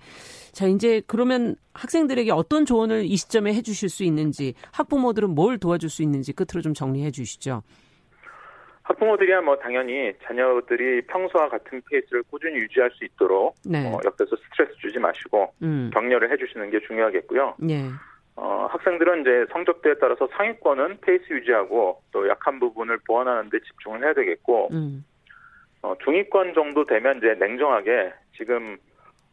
[0.51, 6.03] 자, 이제 그러면 학생들에게 어떤 조언을 이 시점에 해주실 수 있는지, 학부모들은 뭘 도와줄 수
[6.03, 7.63] 있는지 끝으로 좀 정리해 주시죠.
[8.89, 13.85] 학부모들이야 뭐 당연히 자녀들이 평소와 같은 페이스를 꾸준히 유지할 수 있도록 네.
[13.87, 17.55] 어, 옆에서 스트레스 주지 마시고 음, 격려를 해주시는 게 중요하겠고요.
[17.69, 17.85] 예,
[18.35, 24.13] 어, 학생들은 이제 성적대에 따라서 상위권은 페이스 유지하고 또 약한 부분을 보완하는 데 집중을 해야
[24.13, 25.05] 되겠고 음,
[25.83, 28.77] 어, 중위권 정도 되면 이제 냉정하게 지금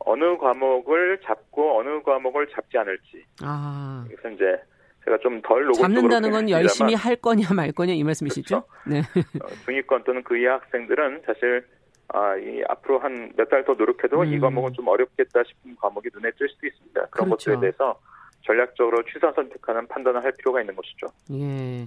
[0.01, 4.05] 어느 과목을 잡고 어느 과목을 잡지 않을지 아.
[4.07, 4.63] 그래서 이제
[5.07, 8.65] 제가 좀 덜 노골적으로 잡는다는 건 열심히 할 거냐 말 거냐 이 말씀이시죠?
[8.87, 8.99] 네.
[9.43, 11.65] 어, 중위권 또는 그 이하 학생들은 사실
[12.09, 14.41] 아, 이 앞으로 한 몇 달 더 노력해도 이 음.
[14.41, 17.07] 과목은 좀 어렵겠다 싶은 과목이 눈에 띌 수도 있습니다.
[17.11, 17.51] 그런 그렇죠.
[17.53, 17.99] 것들에 대해서
[18.45, 21.07] 전략적으로 취사 선택하는 판단을 할 필요가 있는 것이죠.
[21.33, 21.87] 예,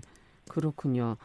[0.49, 1.15] 그렇군요.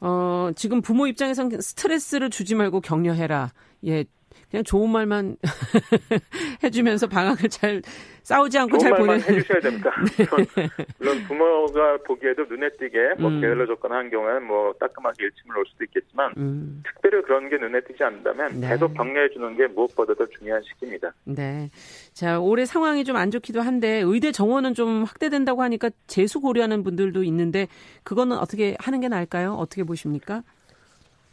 [0.00, 3.50] 어, 지금 부모 입장에선 스트레스를 주지 말고 격려해라.
[3.86, 4.04] 예,
[4.50, 5.36] 그냥 좋은 말만
[6.62, 7.82] 해주면서 방학을 잘
[8.22, 9.36] 싸우지 않고 좋은 잘 말만 보내.
[9.36, 9.90] 해주셔야 됩니다.
[10.30, 10.68] 물론,
[10.98, 13.40] 물론 부모가 보기에도 눈에 띄게 뭐 음.
[13.40, 18.02] 게을러 접근하는 경우에는 뭐 따끔하게 일침을 올 수도 있겠지만 음, 특별히 그런 게 눈에 띄지
[18.04, 18.68] 않는다면 네.
[18.68, 21.12] 계속 격려해 주는 게 무엇보다도 중요한 시기입니다.
[21.24, 21.70] 네.
[22.12, 27.22] 자, 올해 상황이 좀 안 좋기도 한데 의대 정원은 좀 확대된다고 하니까 재수 고려하는 분들도
[27.24, 27.66] 있는데
[28.02, 29.54] 그거는 어떻게 하는 게 나을까요?
[29.54, 30.42] 어떻게 보십니까?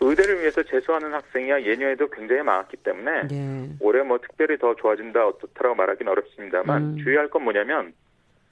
[0.09, 3.69] 의대를 위해서 재수하는 학생이야 예년에도 굉장히 많았기 때문에 예.
[3.79, 6.97] 올해 뭐 특별히 더 좋아진다 어떻다라고 말하기는 어렵습니다만 음.
[7.03, 7.93] 주의할 건 뭐냐면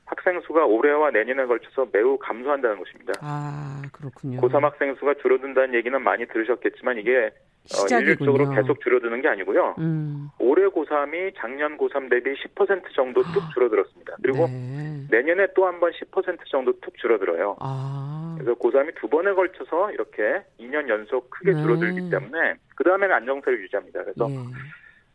[0.05, 3.13] 학생 수가 올해와 내년에 걸쳐서 매우 감소한다는 것입니다.
[3.21, 4.41] 아, 그렇군요.
[4.41, 8.01] 고3 학생 수가 줄어든다는 얘기는 많이 들으셨겠지만 이게 어, 시작이군요.
[8.31, 9.75] 일률적으로 계속 줄어드는 게 아니고요.
[9.79, 10.27] 음.
[10.39, 14.15] 올해 고3이 작년 고3 대비 10% 정도 뚝 줄어들었습니다.
[14.21, 15.05] 그리고 네.
[15.09, 17.55] 내년에 또 한 번 10% 정도 툭 줄어들어요.
[17.61, 18.20] 아.
[18.41, 21.61] 그래서 고3이 두 번에 걸쳐서 이렇게 2년 연속 크게 네.
[21.61, 24.03] 줄어들기 때문에 그 다음에는 안정세를 유지합니다.
[24.03, 24.35] 그래서 예.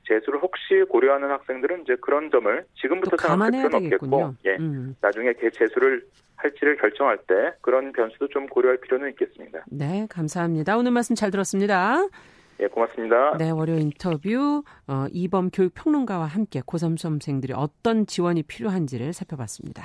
[0.08, 4.94] 재수를 혹시 고려하는 학생들은 이제 그런 점을 지금부터 생각할 필요는 없겠고, 예, 음.
[5.00, 6.06] 나중에 재수를
[6.36, 9.64] 할지를 결정할 때 그런 변수도 좀 고려할 필요는 있겠습니다.
[9.68, 10.76] 네, 감사합니다.
[10.76, 12.06] 오늘 말씀 잘 들었습니다.
[12.60, 13.36] 예, 고맙습니다.
[13.36, 19.84] 네, 월요 인터뷰 어, 이범 교육평론가와 함께 고3 수험생들이 어떤 지원이 필요한지를 살펴봤습니다.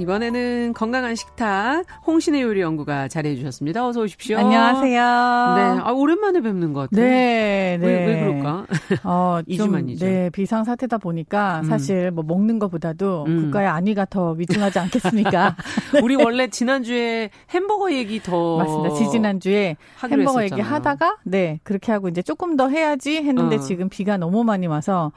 [0.00, 3.86] 이번에는 건강한 식탁 홍신의 요리 연구가 자리해 주셨습니다.
[3.86, 4.38] 어서 오십시오.
[4.38, 5.00] 안녕하세요.
[5.00, 7.04] 네, 아, 오랜만에 뵙는 것 같아요.
[7.06, 7.86] 네, 네.
[7.86, 8.66] 왜, 왜 그럴까?
[9.04, 10.04] 어, 2주 만이죠.
[10.04, 11.64] 네, 비상 사태다 보니까 음.
[11.64, 13.42] 사실 뭐 먹는 것보다도 음.
[13.44, 15.56] 국가의 안위가 더 위중하지 않겠습니까?
[15.94, 16.00] 네.
[16.02, 18.94] 우리 원래 지난주에 햄버거 얘기 더 맞습니다.
[18.94, 19.76] 지지난주에
[20.10, 23.60] 햄버거 얘기 하다가 네, 그렇게 하고 이제 조금 더 해야지 했는데 어.
[23.60, 25.12] 지금 비가 너무 많이 와서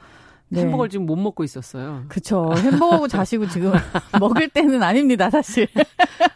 [0.50, 0.62] 네.
[0.62, 2.02] 햄버거를 지금 못 먹고 있었어요.
[2.08, 2.52] 그쵸.
[2.56, 3.72] 햄버거 자시고 지금
[4.20, 5.68] 먹을 때는 아닙니다, 사실.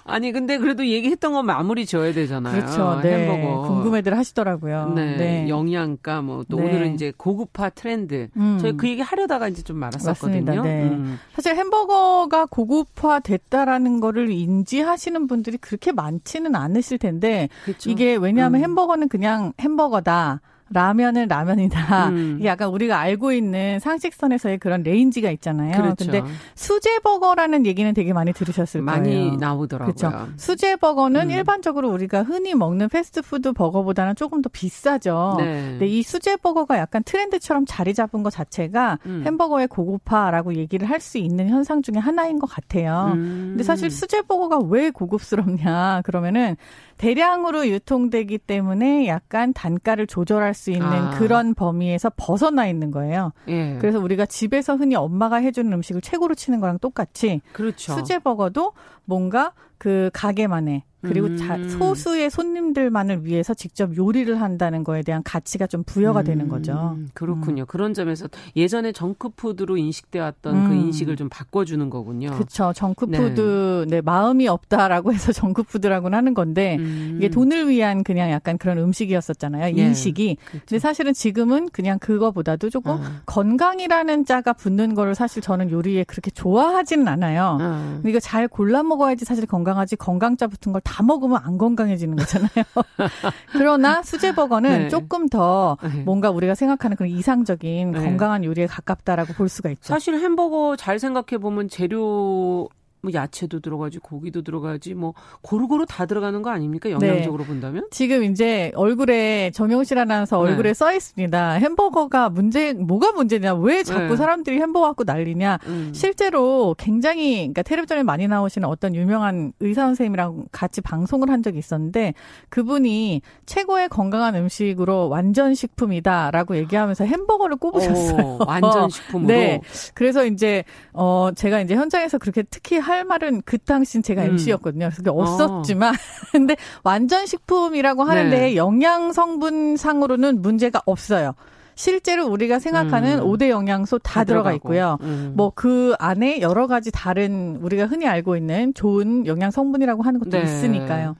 [0.04, 2.54] 아니, 근데 그래도 얘기했던 건 마무리 지어야 되잖아요.
[2.54, 3.00] 그렇죠.
[3.02, 3.26] 네.
[3.26, 3.68] 햄버거.
[3.68, 4.92] 궁금해들 하시더라고요.
[4.94, 5.16] 네.
[5.16, 5.48] 네.
[5.48, 6.64] 영양가, 뭐, 또 네.
[6.64, 8.28] 오늘은 이제 고급화 트렌드.
[8.36, 8.58] 음.
[8.60, 10.62] 저희 그 얘기 하려다가 이제 좀 말았었거든요.
[10.62, 10.84] 네.
[10.84, 11.18] 음.
[11.34, 17.90] 사실 햄버거가 고급화 됐다라는 거를 인지하시는 분들이 그렇게 많지는 않으실 텐데, 그렇죠.
[17.90, 18.64] 이게 왜냐하면 음.
[18.64, 20.40] 햄버거는 그냥 햄버거다.
[20.75, 22.09] 라면은 라면이다.
[22.11, 22.37] 음.
[22.39, 25.81] 이게 약간 우리가 알고 있는 상식선에서의 그런 range가 있잖아요.
[25.81, 26.11] 그렇죠.
[26.11, 26.22] 근데
[26.55, 29.25] 수제 버거라는 얘기는 되게 많이 들으셨을 많이 거예요.
[29.27, 29.95] 많이 나오더라고요.
[29.95, 30.29] 그렇죠.
[30.37, 31.31] 수제 버거는 음.
[31.31, 35.37] 일반적으로 우리가 흔히 먹는 패스트푸드 버거보다는 조금 더 비싸죠.
[35.39, 35.68] 네.
[35.70, 39.22] 근데 이 수제 버거가 약간 트렌드처럼 자리 잡은 것 자체가 음.
[39.25, 43.12] 햄버거의 고급화라고 얘기를 할 수 있는 현상 중에 하나인 것 같아요.
[43.14, 43.51] 음.
[43.51, 46.01] 근데 사실 수제 버거가 왜 고급스럽냐?
[46.03, 46.57] 그러면은
[46.97, 51.11] 대량으로 유통되기 때문에 약간 단가를 조절할 수 있는 아.
[51.18, 53.32] 그런 범위에서 벗어나 있는 거예요.
[53.49, 53.76] 예.
[53.80, 57.95] 그래서 우리가 집에서 흔히 엄마가 해주는 음식을 최고로 치는 거랑 똑같이 그렇죠.
[57.95, 58.72] 수제 버거도
[59.05, 61.36] 뭔가 그 가게만의 그리고 음.
[61.36, 66.24] 자, 소수의 손님들만을 위해서 직접 요리를 한다는 거에 대한 가치가 좀 부여가 음.
[66.24, 66.96] 되는 거죠.
[67.14, 67.64] 그렇군요.
[67.64, 67.66] 음.
[67.66, 70.80] 그런 점에서 예전에 정크푸드로 인식돼 왔던 그 음.
[70.80, 72.30] 인식을 좀 바꿔주는 거군요.
[72.30, 72.72] 그렇죠.
[72.74, 73.96] 정크푸드 네.
[73.96, 74.00] 네.
[74.00, 77.14] 마음이 없다라고 해서 정크푸드라고는 하는 건데 음.
[77.18, 79.76] 이게 돈을 위한 그냥 약간 그런 음식이었었잖아요.
[79.76, 79.82] 예.
[79.82, 80.36] 인식이.
[80.44, 80.64] 그렇죠.
[80.66, 83.20] 근데 사실은 지금은 그냥 그거보다도 조금 아.
[83.26, 87.59] 건강이라는 자가 붙는 거를 사실 저는 요리에 그렇게 좋아하지는 않아요.
[87.61, 88.00] 아.
[88.05, 92.64] 이거 잘 골라 먹어야지 사실 건강하지 건강자 붙은 걸다 다 먹으면 안 건강해지는 거잖아요.
[93.51, 94.88] 그러나 수제버거는 네.
[94.88, 96.05] 조금 더 네.
[96.05, 97.99] 뭔가 우리가 생각하는 그런 이상적인 네.
[97.99, 99.82] 건강한 요리에 가깝다라고 볼 수가 있죠.
[99.82, 102.68] 사실 햄버거 잘 생각해 보면 재료
[103.05, 107.48] 뭐 야채도 들어가지 고기도 들어가지 뭐 고루고루 다 들어가는 거 아닙니까 영양적으로 네.
[107.48, 110.50] 본다면 지금 이제 얼굴에 정용실 아나운서 네.
[110.50, 110.74] 얼굴에 네.
[110.74, 114.16] 써 있습니다 햄버거가 문제 뭐가 문제냐 왜 자꾸 네.
[114.16, 115.92] 사람들이 햄버거 갖고 난리냐 음.
[115.94, 122.14] 실제로 굉장히 그러니까 텔레비전에 많이 나오시는 어떤 유명한 의사 선생님이랑 같이 방송을 한 적이 있었는데
[122.48, 129.61] 그분이 최고의 건강한 음식으로 완전 식품이다라고 얘기하면서 햄버거를 꼽으셨어요 오, 완전 식품으로 네
[129.92, 134.30] 그래서 이제 어 제가 이제 현장에서 그렇게 특히 할할 말은 그 당시는 제가 음.
[134.30, 134.90] MC였거든요.
[134.95, 135.97] 그래서 없었지만 어.
[136.32, 138.57] 근데 완전 식품이라고 하는데 네.
[138.57, 141.34] 영양 성분 상으로는 문제가 없어요.
[141.74, 143.26] 실제로 우리가 생각하는 음.
[143.26, 144.99] 5대 영양소 다, 다 들어가 있고요.
[145.03, 145.32] 음.
[145.36, 150.45] 뭐그 안에 여러 가지 다른 우리가 흔히 알고 있는 좋은 영양 성분이라고 하는 것도 네.
[150.45, 151.16] 있으니까요.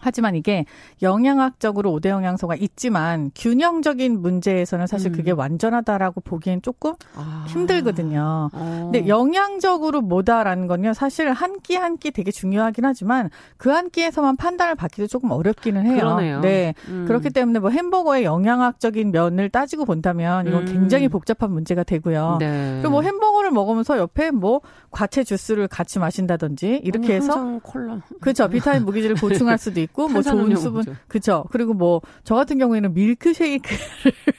[0.00, 0.64] 하지만 이게
[1.02, 5.16] 영양학적으로 5대 영양소가 있지만 균형적인 문제에서는 사실 음.
[5.16, 7.44] 그게 완전하다라고 보기엔 조금 아.
[7.48, 8.50] 힘들거든요.
[8.52, 8.90] 어.
[8.92, 10.92] 근데 영양적으로 뭐다라는 건요.
[10.94, 15.96] 사실 한끼 한 끼 되게 중요하긴 하지만 그 한 끼에서만 판단을 받기도 조금 어렵기는 해요.
[16.00, 16.40] 그러네요.
[16.40, 16.74] 네.
[16.88, 17.04] 음.
[17.06, 20.72] 그렇기 때문에 뭐 햄버거의 영양학적인 면을 따지고 본다면 이건 음.
[20.72, 22.38] 굉장히 복잡한 문제가 되고요.
[22.40, 22.78] 네.
[22.80, 28.00] 그리고 뭐 햄버거를 먹으면서 옆에 뭐 과채 주스를 같이 마신다든지 이렇게 아니, 해서 콜라.
[28.20, 28.48] 그렇죠.
[28.48, 31.44] 비타민 무기질을 보충할 수도 있고 뭐 좋은 수분 그렇죠.
[31.50, 33.78] 그리고 뭐 저 같은 경우에는 밀크쉐이크를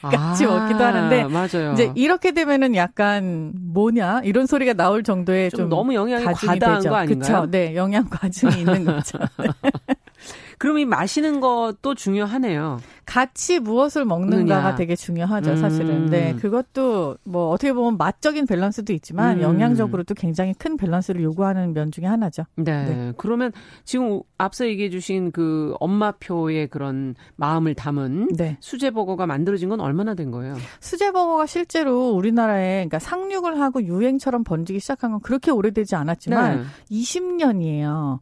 [0.02, 1.72] 같이 아, 먹기도 하는데 맞아요.
[1.74, 6.90] 이제 이렇게 되면은 약간 뭐냐 이런 소리가 나올 정도의 좀, 좀 너무 영양이 과다한 되죠.
[6.90, 7.28] 거 아닌가요?
[7.32, 7.50] 그렇죠.
[7.50, 9.18] 네, 영양 과증이 있는 거죠.
[10.52, 10.56] 네.
[10.58, 12.80] 그럼 이 마시는 것도 중요하네요.
[13.04, 14.74] 같이 무엇을 먹는가가 먹느냐.
[14.76, 16.04] 되게 중요하죠, 사실은.
[16.04, 16.06] 음.
[16.10, 19.42] 네, 그것도 뭐 어떻게 보면 맛적인 밸런스도 있지만 음.
[19.42, 22.44] 영양적으로도 굉장히 큰 밸런스를 요구하는 면 중에 하나죠.
[22.56, 22.84] 네.
[22.84, 23.12] 네.
[23.16, 23.52] 그러면
[23.84, 28.56] 지금 앞서 얘기해 주신 그 엄마표의 그런 마음을 담은 네.
[28.60, 30.54] 수제버거가 만들어진 건 얼마나 된 거예요?
[30.80, 36.64] 수제버거가 실제로 우리나라에 그러니까 상륙을 하고 유행처럼 번지기 시작한 건 그렇게 오래되지 않았지만 네.
[36.90, 38.20] 20년이에요.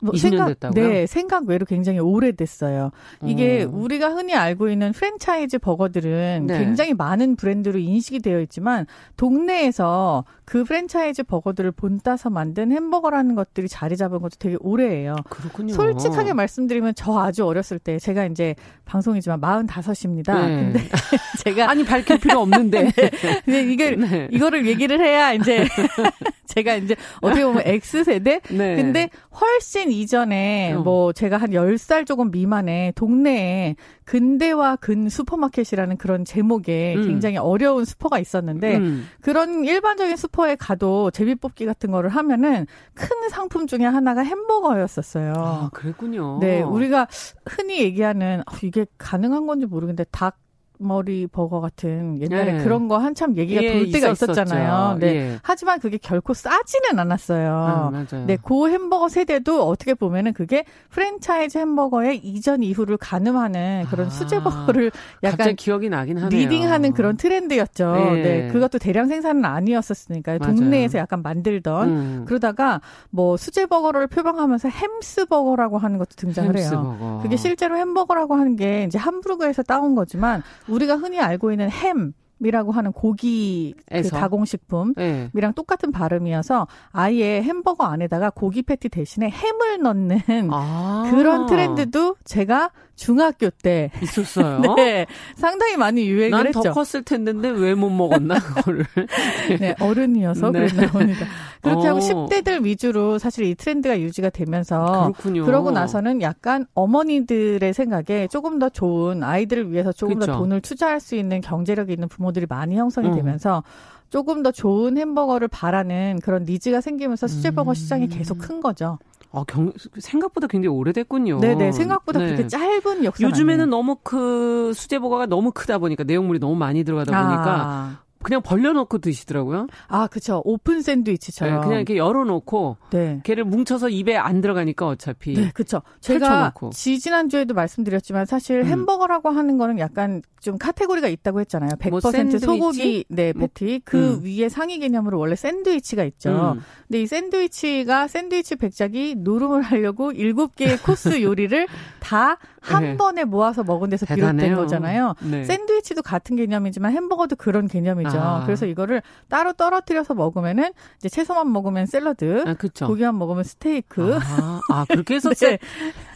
[0.00, 0.88] 뭐 20년 생각, 됐다고요?
[0.88, 2.90] 네, 생각 외로 굉장히 오래됐어요.
[3.24, 3.70] 이게 어.
[3.72, 6.58] 우리가 흔히 알고 있는 프랜차이즈 버거들은 네.
[6.58, 8.86] 굉장히 많은 브랜드로 인식이 되어 있지만
[9.16, 15.16] 동네에서 그 프랜차이즈 버거들을 본따서 만든 햄버거라는 것들이 자리 잡은 것도 되게 오래예요.
[15.28, 15.72] 그렇군요.
[15.72, 20.34] 솔직하게 말씀드리면 저 아주 어렸을 때 제가 이제 방송이지만 45입니다.
[20.34, 20.56] 네.
[20.56, 20.80] 근데
[21.44, 22.90] 제가 아니 밝힐 필요 없는데.
[22.92, 23.10] 네.
[23.44, 24.28] 근데 이게 네.
[24.30, 25.66] 이거를 얘기를 해야 이제
[26.54, 28.40] 제가 이제 어떻게 보면 X세대?
[28.50, 28.76] 네.
[28.76, 30.82] 근데 훨씬 이전에 어.
[30.82, 33.74] 뭐 제가 한 10살 조금 미만의 동네에
[34.04, 37.06] 근대와 근 슈퍼마켓이라는 그런 제목의 음.
[37.08, 39.08] 굉장히 어려운 슈퍼가 있었는데 음.
[39.20, 45.32] 그런 일반적인 슈퍼에 가도 제비뽑기 같은 거를 하면은 큰 상품 중에 하나가 햄버거였었어요.
[45.36, 46.38] 아, 그랬군요.
[46.40, 47.08] 네, 우리가
[47.46, 50.36] 흔히 얘기하는 어, 이게 가능한 건지 모르겠는데 닭
[50.78, 52.64] 머리 버거 같은 옛날에 네.
[52.64, 54.32] 그런 거 한참 얘기가 예, 돌 때가 있었었죠.
[54.32, 54.98] 있었잖아요.
[54.98, 55.06] 네.
[55.06, 55.38] 예.
[55.42, 57.50] 하지만 그게 결코 싸지는 않았어요.
[57.54, 58.26] 아, 맞아요.
[58.26, 64.42] 네, 그 햄버거 세대도 어떻게 보면은 그게 프랜차이즈 햄버거의 이전 이후를 가늠하는 그런 아, 수제
[64.42, 64.90] 버거를
[65.22, 66.28] 약간 기억이 나긴 하네요.
[66.28, 67.96] leading하는 그런 트렌드였죠.
[68.16, 68.22] 예.
[68.22, 72.24] 네, 그것도 대량 생산은 아니었었으니까 동네에서 약간 만들던 음.
[72.26, 76.70] 그러다가 뭐 수제 버거를 표방하면서 햄스 버거라고 하는 것도 등장을 해요.
[76.70, 77.20] 버거.
[77.22, 82.72] 그게 실제로 햄버거라고 하는 게 이제 함부르그에서 따온 거지만 우리가 흔히 알고 있는 햄 이라고
[82.72, 84.94] 하는 고기 그 가공식품이랑
[85.32, 85.52] 네.
[85.54, 90.18] 똑같은 발음이어서 아예 햄버거 안에다가 고기 패티 대신에 햄을 넣는
[90.50, 94.60] 아~ 그런 트렌드도 제가 중학교 때 있었어요.
[94.76, 96.62] 네, 상당히 많이 유행을 했죠.
[96.62, 98.84] 난 더 컸을 텐데 왜 못 먹었나 그거를.
[99.60, 100.60] 네, 어른이어서 네.
[100.68, 101.26] 그랬나 봅니다.
[101.60, 101.90] 그렇게 어.
[101.90, 105.44] 하고 10대들 위주로 사실 이 트렌드가 유지가 되면서 그렇군요.
[105.44, 110.32] 그러고 나서는 약간 어머니들의 생각에 조금 더 좋은 아이들을 위해서 조금 그렇죠.
[110.32, 113.14] 더 돈을 투자할 수 있는 경제력이 있는 부모들이 많이 형성이 음.
[113.16, 113.62] 되면서
[114.10, 117.74] 조금 더 좋은 햄버거를 바라는 그런 needs가 생기면서 수제버거 음.
[117.74, 118.98] 시장이 계속 큰 거죠.
[119.34, 121.40] 아, 경, 생각보다 굉장히 오래됐군요.
[121.40, 122.26] 네네, 생각보다 네.
[122.26, 123.26] 그렇게 짧은 역사.
[123.26, 123.66] 요즘에는 아니에요.
[123.66, 127.98] 너무 그 수제버거가 너무 크다 보니까 내용물이 너무 많이 들어가다 보니까 아.
[128.24, 129.68] 그냥 벌려놓고 드시더라고요.
[129.86, 130.42] 아, 그쵸.
[130.44, 131.54] 오픈 샌드위치처럼.
[131.54, 132.76] 네, 그냥 이렇게 열어놓고.
[132.90, 133.20] 네.
[133.22, 135.34] 걔를 뭉쳐서 입에 안 들어가니까 어차피.
[135.34, 135.82] 네, 그쵸.
[136.00, 138.66] 제가 지지난주에도 말씀드렸지만 사실 음.
[138.66, 141.70] 햄버거라고 하는 거는 약간 좀 카테고리가 있다고 했잖아요.
[141.78, 144.24] 100%뭐 소고기 네 뭐, 패티 그 음.
[144.24, 146.54] 위에 상위 개념으로 원래 샌드위치가 있죠.
[146.56, 146.60] 음.
[146.86, 151.66] 근데 이 샌드위치가 샌드위치 백작이 노름을 하려고 7개의 코스 요리를
[152.00, 152.96] 다 한 네.
[152.96, 154.32] 번에 모아서 먹은 데서 대단해요.
[154.32, 155.14] 비롯된 거잖아요.
[155.22, 155.44] 네.
[155.44, 158.18] 샌드위치도 같은 개념이지만 햄버거도 그런 개념이죠.
[158.18, 158.42] 아.
[158.44, 164.18] 그래서 이거를 따로 떨어뜨려서 먹으면은 이제 채소만 먹으면 샐러드, 아, 고기만 먹으면 스테이크.
[164.20, 165.58] 아, 아 그렇게 해서 네.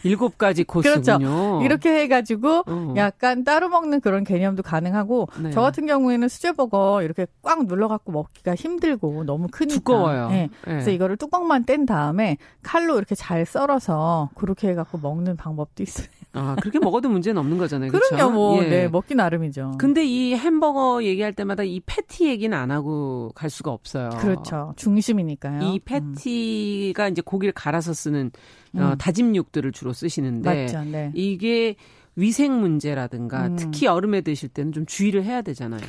[0.03, 1.17] 일곱 가지 코스군요.
[1.19, 1.61] 그렇죠.
[1.63, 2.93] 이렇게 해가지고 어.
[2.97, 5.51] 약간 따로 먹는 그런 그런 개념도 가능하고 네.
[5.51, 10.29] 저 같은 경우에는 수제버거 이렇게 꽉 눌러갖고 먹기가 힘들고 너무 크니까 두꺼워요.
[10.29, 10.35] 네.
[10.35, 10.49] 네.
[10.61, 16.07] 그래서 이거를 뚜껑만 뗀 다음에 칼로 이렇게 잘 썰어서 그렇게 해갖고 먹는 방법도 있어요.
[16.33, 17.91] 아 그렇게 먹어도 문제는 없는 거잖아요.
[17.91, 18.15] 그렇죠?
[18.15, 18.69] 그럼요, 뭐 예.
[18.69, 19.73] 네, 먹기 나름이죠.
[19.79, 24.09] 근데 이 햄버거 얘기할 때마다 이 패티 얘기는 안 하고 갈 수가 없어요.
[24.19, 25.61] 그렇죠, 중심이니까요.
[25.63, 27.11] 이 패티가 음.
[27.11, 28.31] 이제 고기를 갈아서 쓰는
[28.75, 28.97] 어, 음.
[28.99, 31.11] 다짐 육들을 주로 쓰시는데 맞죠, 네.
[31.15, 31.75] 이게
[32.15, 33.55] 위생 문제라든가 음.
[33.55, 35.81] 특히 여름에 드실 때는 좀 주의를 해야 되잖아요.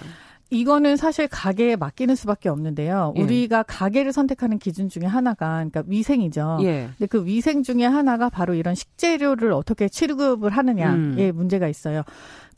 [0.51, 3.15] 이거는 사실 가게에 맡기는 수밖에 없는데요.
[3.17, 3.23] 예.
[3.23, 6.59] 우리가 가게를 선택하는 기준 중에 하나가 그러니까 위생이죠.
[6.63, 6.89] 예.
[6.99, 11.33] 근데 그 위생 중에 하나가 바로 이런 식재료를 어떻게 취급을 하느냐에 음.
[11.35, 12.03] 문제가 있어요.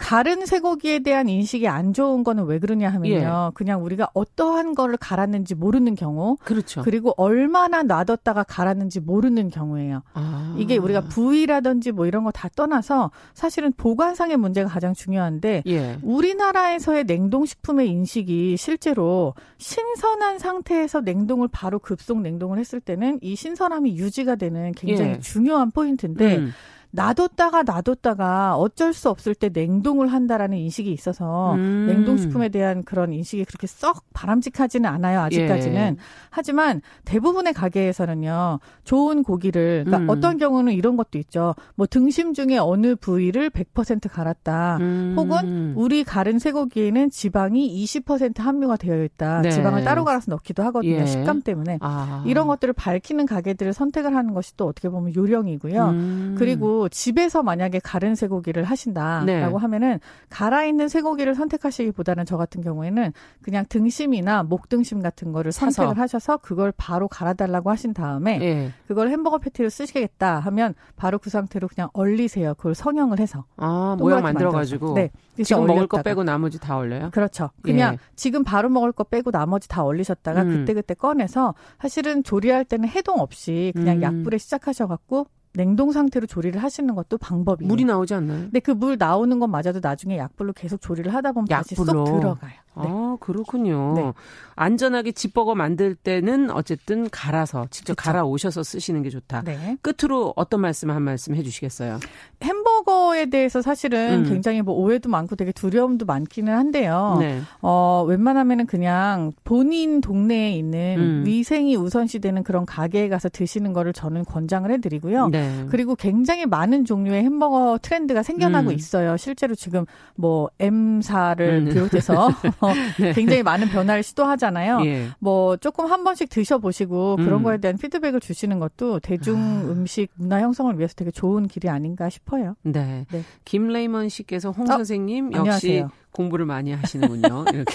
[0.03, 3.15] 가른 쇠고기에 대한 인식이 안 좋은 거는 왜 그러냐 하면요.
[3.15, 3.51] 예.
[3.55, 6.37] 그냥 우리가 어떠한 거를 갈았는지 모르는 경우.
[6.45, 6.83] 그렇죠.
[6.83, 10.03] 그리고 얼마나 놔뒀다가 갈았는지 모르는 경우예요.
[10.15, 10.57] 아.
[10.59, 15.99] 이게 우리가 부위라든지 뭐 이런 거 다 떠나서 사실은 보관상의 문제가 가장 중요한데 예.
[16.03, 24.35] 우리나라에서의 냉동식품의 인식이 실제로 신선한 상태에서 냉동을 바로 급속 냉동을 했을 때는 이 신선함이 유지가
[24.35, 25.21] 되는 굉장히 예.
[25.21, 26.53] 중요한 포인트인데 음.
[26.93, 31.87] 놔뒀다가 놔뒀다가 어쩔 수 없을 때 냉동을 한다라는 인식이 있어서 음.
[31.89, 35.97] 냉동식품에 대한 그런 인식이 그렇게 썩 바람직하지는 않아요 아직까지는 예.
[36.31, 40.17] 하지만 대부분의 가게에서는요 좋은 고기를 그러니까 음.
[40.17, 45.15] 어떤 경우는 이런 것도 있죠 뭐 등심 중에 어느 부위를 100% 갈았다 음.
[45.17, 49.51] 혹은 우리 가른 쇠고기에는 지방이 20% 함유가 되어 있다 네.
[49.51, 51.07] 지방을 따로 갈아서 넣기도 하거든요 예.
[51.07, 52.23] 식감 때문에 아.
[52.27, 56.35] 이런 것들을 밝히는 가게들을 선택을 하는 것이 또 어떻게 보면 요령이고요 음.
[56.39, 59.63] 그리고 집에서 만약에 가른 쇠고기를 하신다라고 네.
[59.63, 63.13] 하면은 갈아 있는 쇠고기를 선택하시기보다는 저 같은 경우에는
[63.43, 65.71] 그냥 등심이나 목등심 같은 거를 사서.
[65.71, 68.71] 선택을 하셔서 그걸 바로 갈아달라고 하신 다음에 네.
[68.87, 72.55] 그걸 햄버거 패티로 쓰시겠다 하면 바로 그 상태로 그냥 얼리세요.
[72.55, 75.11] 그걸 성형을 해서 아 모양 만들어가지고 네.
[75.43, 77.11] 지금 먹을 거 빼고 나머지 다 얼려요?
[77.11, 77.51] 그렇죠.
[77.63, 77.99] 그냥 예.
[78.17, 80.49] 지금 바로 먹을 거 빼고 나머지 다 얼리셨다가 음.
[80.51, 84.03] 그때 그때 꺼내서 사실은 조리할 때는 해동 없이 그냥 음.
[84.03, 87.69] 약불에 시작하셔갖고 냉동 상태로 조리를 하시는 것도 방법이에요.
[87.69, 88.41] 물이 나오지 않나요?
[88.43, 91.63] 근데 그 물 나오는 것마저도 나중에 약불로 계속 조리를 하다 보면 약불로.
[91.63, 92.53] 다시 쏙 들어가요.
[92.77, 92.83] 네.
[92.87, 93.95] 아, 그렇군요.
[93.97, 94.13] 네.
[94.55, 98.05] 안전하게 집버거 만들 때는 어쨌든 갈아서 직접 그쵸.
[98.05, 99.43] 갈아 오셔서 쓰시는 게 좋다.
[99.43, 99.77] 네.
[99.83, 101.99] 끝으로 어떤 말씀 한 말씀 해 주시겠어요?
[102.43, 104.29] 햄버거에 대해서 사실은 음.
[104.29, 107.17] 굉장히 뭐 오해도 많고 되게 두려움도 많기는 한데요.
[107.21, 107.41] 네.
[107.61, 111.23] 어, 웬만하면은 그냥 본인 동네에 있는 음.
[111.27, 115.29] 위생이 우선시되는 그런 가게에 가서 드시는 거를 저는 권장을 해 드리고요.
[115.29, 115.67] 네.
[115.71, 118.75] 그리고 굉장히 많은 종류의 햄버거 트렌드가 생겨나고 음.
[118.75, 119.17] 있어요.
[119.17, 121.65] 실제로 지금 뭐 M사를 음.
[121.73, 122.29] 비롯해서
[123.01, 123.13] 네.
[123.13, 124.85] 굉장히 많은 변화를 시도하잖아요.
[124.85, 125.09] 예.
[125.19, 127.43] 뭐 조금 한 번씩 드셔보시고 그런 음.
[127.43, 129.71] 거에 대한 피드백을 주시는 것도 대중 아.
[129.71, 132.55] 음식 문화 형성을 위해서 되게 좋은 길이 아닌가 싶어요.
[132.63, 133.07] 네.
[133.11, 133.23] 네.
[133.45, 134.73] 김레이먼 씨께서 홍 어?
[134.73, 135.91] 선생님 역시 안녕하세요.
[136.13, 137.45] 공부를 많이 하시는군요.
[137.53, 137.75] 이렇게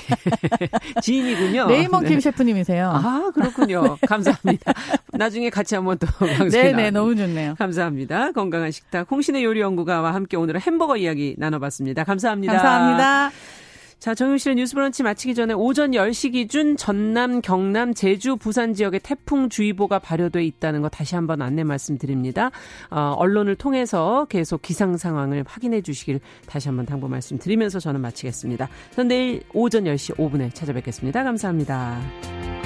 [1.02, 1.68] 지인이군요.
[1.68, 2.10] 레이먼 네.
[2.10, 2.90] 김 셰프님이세요.
[2.90, 3.98] 아 그렇군요.
[4.08, 4.74] 감사합니다.
[5.14, 7.56] 나중에 같이 한번 또 방송에 네네 너무 좋네요.
[7.58, 8.32] 감사합니다.
[8.32, 12.04] 건강한 식탁 홍신의 요리 연구가와 함께 오늘은 햄버거 이야기 나눠봤습니다.
[12.04, 12.54] 감사합니다.
[12.54, 13.32] 감사합니다.
[14.00, 20.00] 자, 정용실의 뉴스 브런치 마치기 전에 오전 10시 기준 전남, 경남, 제주, 부산 지역에 태풍주의보가
[20.00, 22.52] 발효돼 있다는 거 다시 한번 안내 말씀드립니다.
[22.92, 28.70] 어, 언론을 통해서 계속 기상 상황을 확인해 주시길 다시 한번 당부 말씀드리면서 저는 마치겠습니다.
[28.92, 31.24] 전 내일 오전 10시 5분에 찾아뵙겠습니다.
[31.24, 32.57] 감사합니다.